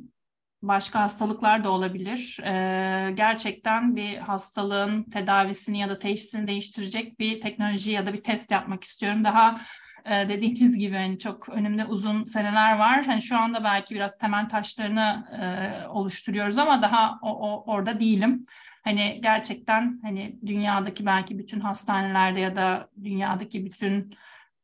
[0.62, 2.38] başka hastalıklar da olabilir.
[2.45, 8.51] Ee, gerçekten bir hastalığın tedavisini ya da teşhisini değiştirecek bir teknoloji ya da bir test
[8.51, 9.24] yapmak istiyorum.
[9.24, 9.61] Daha
[10.05, 13.05] e, dediğiniz gibi hani çok önümde uzun seneler var.
[13.05, 18.47] Hani şu anda belki biraz temel taşlarını e, oluşturuyoruz ama daha o, o, orada değilim.
[18.84, 24.16] Hani gerçekten hani dünyadaki belki bütün hastanelerde ya da dünyadaki bütün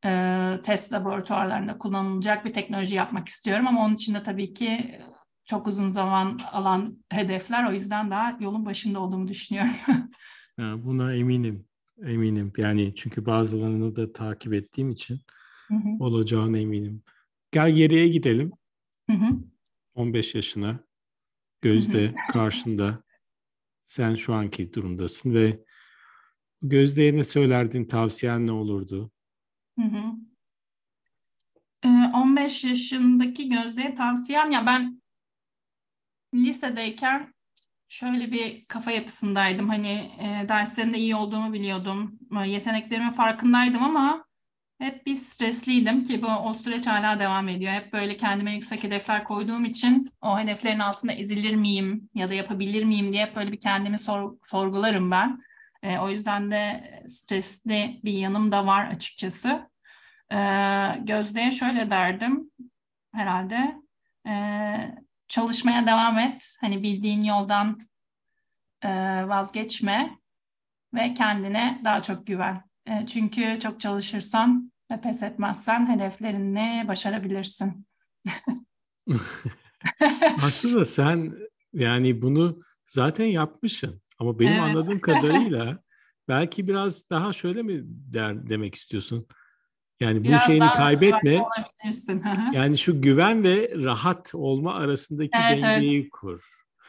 [0.05, 4.99] e, test laboratuvarlarında kullanılacak bir teknoloji yapmak istiyorum ama onun için de tabii ki
[5.45, 7.69] çok uzun zaman alan hedefler.
[7.69, 9.71] O yüzden daha yolun başında olduğumu düşünüyorum.
[10.83, 11.65] Buna eminim.
[12.05, 12.53] Eminim.
[12.57, 15.21] Yani çünkü bazılarını da takip ettiğim için
[15.67, 16.03] hı hı.
[16.03, 17.03] olacağına eminim.
[17.51, 18.51] Gel geriye gidelim.
[19.09, 19.39] Hı hı.
[19.95, 20.79] 15 yaşına.
[21.61, 22.31] Gözde hı hı.
[22.31, 23.03] karşında.
[23.81, 25.63] Sen şu anki durumdasın ve
[26.61, 27.85] Gözde'ye ne söylerdin?
[27.85, 29.11] Tavsiyen ne olurdu?
[29.79, 30.15] Hı hı.
[32.13, 35.01] 15 yaşındaki Gözde'ye tavsiyem ya ben
[36.35, 37.33] lisedeyken
[37.89, 39.69] şöyle bir kafa yapısındaydım.
[39.69, 42.19] Hani e, derslerimde iyi olduğumu biliyordum.
[42.43, 44.25] E, yeteneklerimin farkındaydım ama
[44.79, 47.73] hep bir stresliydim ki bu o süreç hala devam ediyor.
[47.73, 52.83] Hep böyle kendime yüksek hedefler koyduğum için o hedeflerin altında ezilir miyim ya da yapabilir
[52.83, 55.41] miyim diye hep böyle bir kendimi sor, sorgularım ben.
[55.83, 59.69] E, o yüzden de stresli bir yanım da var açıkçası.
[60.31, 60.37] E,
[60.99, 62.51] Gözde'ye şöyle derdim
[63.13, 63.75] herhalde.
[64.27, 64.33] E,
[65.27, 66.57] çalışmaya devam et.
[66.61, 67.79] Hani bildiğin yoldan
[68.81, 68.89] e,
[69.27, 70.17] vazgeçme
[70.93, 72.63] ve kendine daha çok güven.
[72.87, 77.85] E, çünkü çok çalışırsan ve pes etmezsen hedeflerini başarabilirsin.
[80.43, 81.33] Aslında sen
[81.73, 84.61] yani bunu zaten yapmışsın ama benim evet.
[84.61, 85.79] anladığım kadarıyla
[86.27, 89.27] belki biraz daha şöyle mi der demek istiyorsun?
[89.99, 91.43] Yani bu şeyini kaybetme.
[92.53, 96.09] yani şu güven ve rahat olma arasındaki evet, dengeyi evet.
[96.11, 96.43] kur.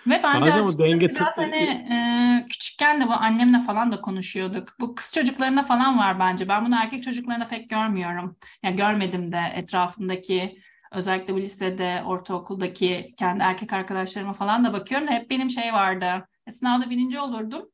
[0.06, 1.62] Ve bence Bazen o denge biraz hani
[1.92, 4.68] e, küçükken de bu annemle falan da konuşuyorduk.
[4.80, 6.48] Bu kız çocuklarında falan var bence.
[6.48, 8.36] Ben bunu erkek çocuklarında pek görmüyorum.
[8.62, 10.58] Yani görmedim de etrafımdaki
[10.92, 16.26] özellikle bu lisede, ortaokuldaki kendi erkek arkadaşlarıma falan da bakıyorum da hep benim şey vardı.
[16.50, 17.68] Sınavda birinci olurdum.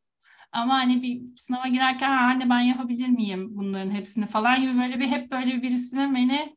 [0.52, 5.08] Ama hani bir sınava girerken anne ben yapabilir miyim bunların hepsini falan gibi böyle bir
[5.08, 6.56] hep böyle birisinin beni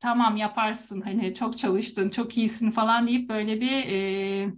[0.00, 4.52] tamam yaparsın hani çok çalıştın çok iyisin falan deyip böyle bir e,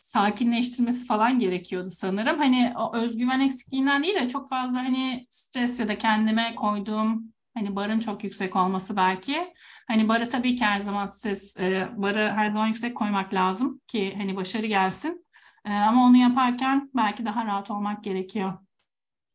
[0.00, 2.38] sakinleştirmesi falan gerekiyordu sanırım.
[2.38, 7.76] Hani o özgüven eksikliğinden değil de çok fazla hani stres ya da kendime koyduğum hani
[7.76, 9.54] barın çok yüksek olması belki.
[9.88, 14.14] Hani barı tabii ki her zaman stres, e, barı her zaman yüksek koymak lazım ki
[14.16, 15.23] hani başarı gelsin.
[15.64, 18.52] Ee, ama onu yaparken belki daha rahat olmak gerekiyor.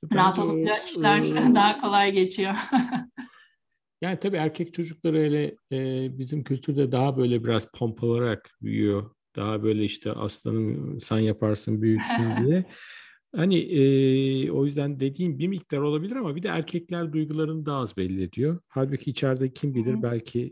[0.04, 1.22] Bence, rahat olunca işler e,
[1.56, 2.56] daha kolay geçiyor.
[4.02, 9.12] yani tabii erkek çocukları hele e, bizim kültürde daha böyle biraz pompalarak büyüyor.
[9.36, 12.66] Daha böyle işte aslanım sen yaparsın büyüksün diye.
[13.36, 17.98] Hani e, o yüzden dediğim bir miktar olabilir ama bir de erkekler duygularını daha az
[17.98, 18.60] belli ediyor.
[18.68, 20.52] Halbuki içeride kim bilir belki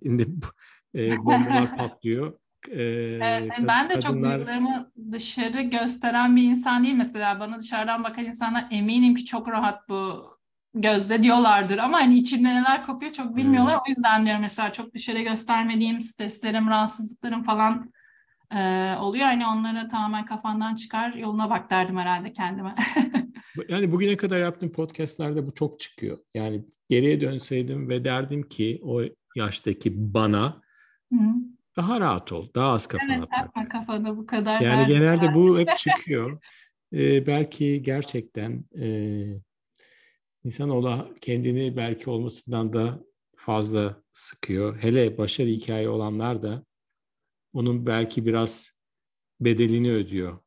[0.96, 2.40] e, bombalar patlıyor.
[2.72, 6.96] Evet, ben de çok duygularımı dışarı gösteren bir insan değil.
[6.96, 10.26] Mesela bana dışarıdan bakan insanlar eminim ki çok rahat bu
[10.74, 13.74] gözde diyorlardır ama hani içimde neler kopuyor çok bilmiyorlar.
[13.74, 13.82] Hmm.
[13.88, 17.92] O yüzden diyorum mesela çok dışarı göstermediğim streslerim, rahatsızlıklarım falan
[18.52, 19.26] e, oluyor.
[19.26, 22.76] Hani onları tamamen kafandan çıkar, yoluna bak derdim herhalde kendime.
[23.70, 26.18] yani bugüne kadar yaptığım podcastlerde bu çok çıkıyor.
[26.34, 29.02] Yani geriye dönseydim ve derdim ki o
[29.36, 30.62] yaştaki bana
[31.14, 31.20] Hı
[31.78, 33.52] daha rahat ol, daha az kafana evet, tak.
[33.58, 34.62] Evet, kafada bu kadar.
[34.62, 36.42] Yani genelde bu hep çıkıyor.
[36.94, 38.88] ee, belki gerçekten e,
[40.44, 43.04] insanoğlu kendini belki olmasından da
[43.36, 44.78] fazla sıkıyor.
[44.78, 46.66] Hele başarı hikaye olanlar da
[47.54, 48.72] onun belki biraz
[49.40, 50.40] bedelini ödüyor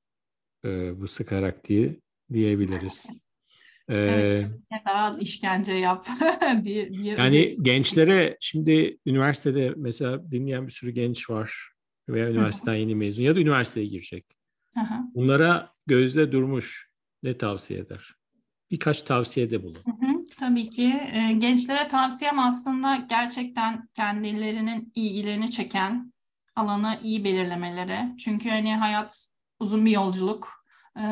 [0.64, 2.00] e, bu sıkarak diye
[2.32, 3.06] diyebiliriz.
[3.90, 4.46] Ee,
[4.86, 6.06] daha işkence yap
[6.64, 7.14] diye, diye.
[7.14, 11.70] Yani gençlere şimdi üniversitede mesela dinleyen bir sürü genç var
[12.08, 14.26] veya üniversiteden yeni mezun ya da üniversiteye girecek.
[15.14, 16.90] Bunlara gözde durmuş
[17.22, 18.14] ne tavsiye eder?
[18.70, 19.78] Birkaç tavsiyede bulun.
[19.84, 21.00] Hı hı, tabii ki.
[21.12, 26.12] E, gençlere tavsiyem aslında gerçekten kendilerinin ilgilerini çeken
[26.56, 28.16] alanı iyi belirlemeleri.
[28.18, 29.26] Çünkü hani hayat
[29.60, 30.64] uzun bir yolculuk.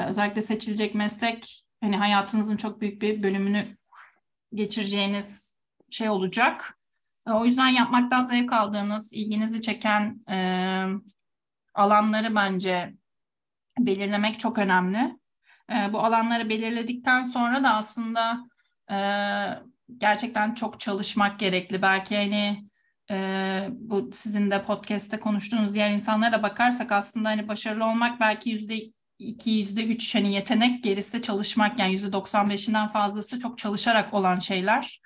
[0.08, 3.76] Özellikle seçilecek meslek hani hayatınızın çok büyük bir bölümünü
[4.54, 5.56] geçireceğiniz
[5.90, 6.78] şey olacak.
[7.28, 10.38] Ee, o yüzden yapmaktan zevk aldığınız, ilginizi çeken e,
[11.74, 12.94] alanları bence
[13.78, 15.18] belirlemek çok önemli.
[15.72, 18.48] E, bu alanları belirledikten sonra da aslında
[18.90, 18.98] e,
[19.98, 21.82] gerçekten çok çalışmak gerekli.
[21.82, 22.68] Belki hani
[23.10, 28.50] e, bu sizin de podcast'te konuştuğunuz diğer insanlara da bakarsak aslında hani başarılı olmak belki
[28.50, 28.76] yüzde
[29.18, 34.38] iki, yüzde üç hani yetenek gerisi çalışmak yani yüzde doksan beşinden fazlası çok çalışarak olan
[34.38, 35.00] şeyler.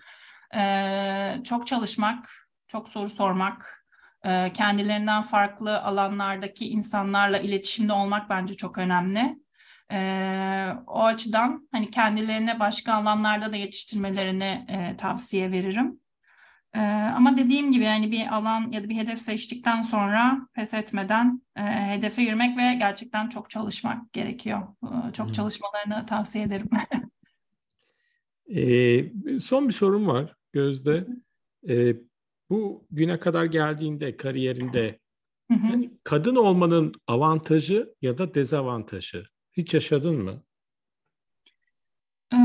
[0.57, 3.87] E, çok çalışmak, çok soru sormak,
[4.25, 9.37] e, kendilerinden farklı alanlardaki insanlarla iletişimde olmak bence çok önemli.
[9.93, 16.02] E, o açıdan hani kendilerine başka alanlarda da yetiştirmelerini e, tavsiye veririm.
[16.75, 16.81] E,
[17.17, 21.63] ama dediğim gibi yani bir alan ya da bir hedef seçtikten sonra pes etmeden e,
[21.63, 24.61] hedefe yürümek ve gerçekten çok çalışmak gerekiyor.
[24.83, 25.33] E, çok hmm.
[25.33, 26.71] çalışmalarını tavsiye ederim.
[28.57, 31.07] e, son bir sorum var Gözde.
[31.69, 31.97] E,
[32.51, 34.99] bu güne kadar geldiğinde kariyerinde
[35.51, 35.67] hı hı.
[35.67, 40.43] Yani kadın olmanın avantajı ya da dezavantajı hiç yaşadın mı?
[42.35, 42.37] Ee,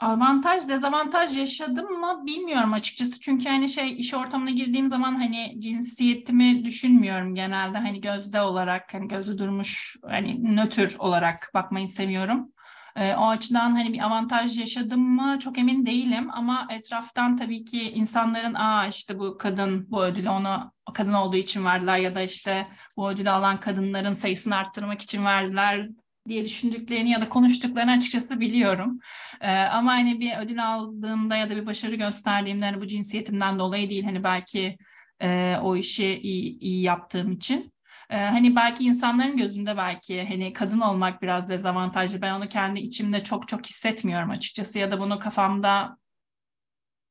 [0.00, 3.20] avantaj, dezavantaj yaşadım mı bilmiyorum açıkçası.
[3.20, 7.78] Çünkü hani şey iş ortamına girdiğim zaman hani cinsiyetimi düşünmüyorum genelde.
[7.78, 12.52] Hani gözde olarak hani gözde durmuş hani nötr olarak bakmayı seviyorum.
[12.96, 17.92] E, o açıdan hani bir avantaj yaşadım mı çok emin değilim ama etraftan tabii ki
[17.92, 22.68] insanların aa işte bu kadın bu ödülü ona kadın olduğu için verdiler ya da işte
[22.96, 25.88] bu ödülü alan kadınların sayısını arttırmak için verdiler
[26.30, 28.98] diye düşündüklerini ya da konuştuklarını açıkçası biliyorum.
[29.40, 33.90] Ee, ama hani bir ödül aldığımda ya da bir başarı gösterdiğimde hani bu cinsiyetimden dolayı
[33.90, 34.78] değil hani belki
[35.22, 37.72] e, o işi iyi, iyi yaptığım için.
[38.10, 42.22] Ee, hani belki insanların gözünde belki hani kadın olmak biraz dezavantajlı.
[42.22, 45.96] Ben onu kendi içimde çok çok hissetmiyorum açıkçası ya da bunu kafamda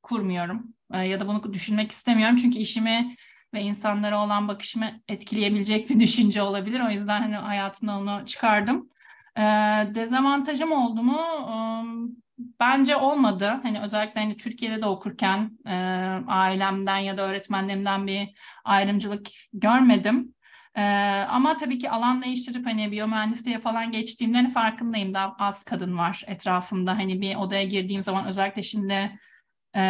[0.01, 2.35] kurmuyorum ee, ya da bunu düşünmek istemiyorum.
[2.35, 3.15] Çünkü işimi
[3.53, 6.81] ve insanlara olan bakışımı etkileyebilecek bir düşünce olabilir.
[6.87, 8.89] O yüzden hani hayatımda onu çıkardım.
[9.37, 9.41] Ee,
[9.95, 11.21] dezavantajım oldu mu?
[12.59, 13.59] Bence olmadı.
[13.63, 15.75] Hani özellikle hani Türkiye'de de okurken e,
[16.27, 18.29] ailemden ya da öğretmenlerimden bir
[18.65, 20.35] ayrımcılık görmedim.
[20.75, 20.81] Ee,
[21.29, 26.23] ama tabii ki alan değiştirip hani biyomühendisliğe falan geçtiğimde hani farkındayım daha az kadın var
[26.27, 26.97] etrafımda.
[26.97, 29.19] Hani bir odaya girdiğim zaman özellikle şimdi
[29.75, 29.81] e,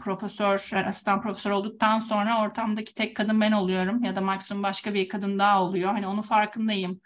[0.00, 4.94] profesör, yani asistan profesör olduktan sonra ortamdaki tek kadın ben oluyorum ya da maksimum başka
[4.94, 5.92] bir kadın daha oluyor.
[5.92, 7.00] Hani onun farkındayım.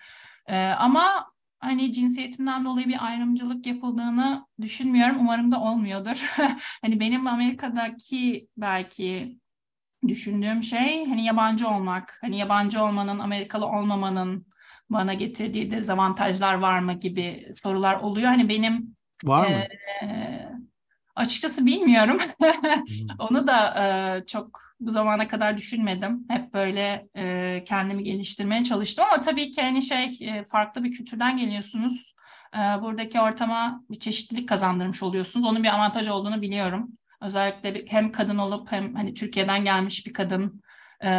[0.47, 1.30] E, ama
[1.61, 5.17] hani cinsiyetimden dolayı bir ayrımcılık yapıldığını düşünmüyorum.
[5.21, 6.31] Umarım da olmuyordur.
[6.83, 9.39] hani benim Amerika'daki belki
[10.09, 12.19] düşündüğüm şey hani yabancı olmak.
[12.21, 14.47] Hani yabancı olmanın, Amerikalı olmamanın
[14.91, 18.27] bana getirdiği dezavantajlar var mı gibi sorular oluyor.
[18.29, 19.65] Hani benim var mı?
[20.03, 20.51] E,
[21.17, 22.19] açıkçası bilmiyorum.
[23.19, 26.25] Onu da e, çok bu zamana kadar düşünmedim.
[26.29, 31.37] Hep böyle e, kendimi geliştirmeye çalıştım ama tabii ki hani şey e, farklı bir kültürden
[31.37, 32.15] geliyorsunuz.
[32.55, 35.47] E, buradaki ortama bir çeşitlilik kazandırmış oluyorsunuz.
[35.47, 36.89] Onun bir avantaj olduğunu biliyorum.
[37.21, 40.63] Özellikle hem kadın olup hem hani Türkiye'den gelmiş bir kadın
[41.05, 41.11] e,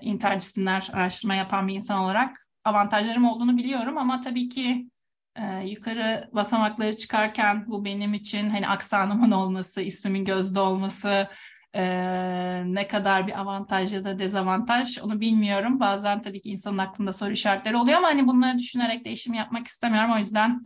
[0.00, 4.86] interdisipliner araştırma yapan bir insan olarak avantajlarım olduğunu biliyorum ama tabii ki
[5.36, 11.28] e, yukarı basamakları çıkarken bu benim için hani aksanımın olması, ismimin gözde olması
[11.74, 11.82] e,
[12.74, 15.80] ne kadar bir avantaj ya da dezavantaj onu bilmiyorum.
[15.80, 20.12] Bazen tabii ki insanın aklında soru işaretleri oluyor ama hani bunları düşünerek değişim yapmak istemiyorum.
[20.14, 20.64] O yüzden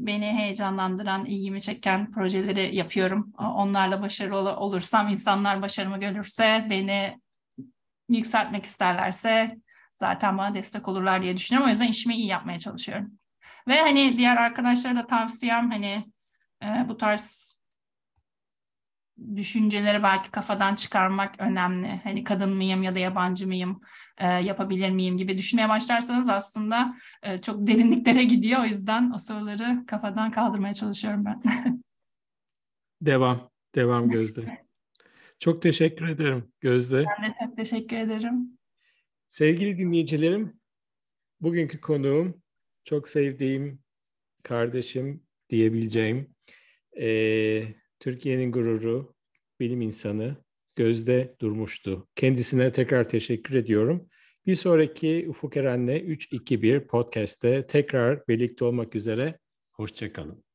[0.00, 3.32] beni heyecanlandıran, ilgimi çeken projeleri yapıyorum.
[3.38, 7.20] Onlarla başarılı olursam, insanlar başarımı görürse, beni
[8.08, 9.56] yükseltmek isterlerse
[9.94, 11.68] zaten bana destek olurlar diye düşünüyorum.
[11.68, 13.18] O yüzden işimi iyi yapmaya çalışıyorum.
[13.68, 16.12] Ve hani diğer arkadaşlara da tavsiyem hani
[16.88, 17.58] bu tarz
[19.36, 22.00] düşünceleri belki kafadan çıkarmak önemli.
[22.04, 23.80] Hani kadın mıyım ya da yabancı mıyım,
[24.18, 28.60] e, yapabilir miyim gibi düşünmeye başlarsanız aslında e, çok derinliklere gidiyor.
[28.60, 31.42] O yüzden o soruları kafadan kaldırmaya çalışıyorum ben.
[33.02, 34.66] devam, devam Gözde.
[35.40, 37.04] Çok teşekkür ederim Gözde.
[37.18, 38.58] Ben de çok teşekkür ederim.
[39.28, 40.60] Sevgili dinleyicilerim,
[41.40, 42.42] bugünkü konuğum
[42.88, 43.78] çok sevdiğim
[44.42, 46.34] kardeşim diyebileceğim
[47.00, 47.64] e,
[48.00, 49.14] Türkiye'nin gururu,
[49.60, 50.36] bilim insanı
[50.76, 52.08] Gözde Durmuştu.
[52.16, 54.08] Kendisine tekrar teşekkür ediyorum.
[54.46, 59.38] Bir sonraki Ufuk Eren'le 3-2-1 podcast'te tekrar birlikte olmak üzere.
[59.72, 60.47] Hoşçakalın.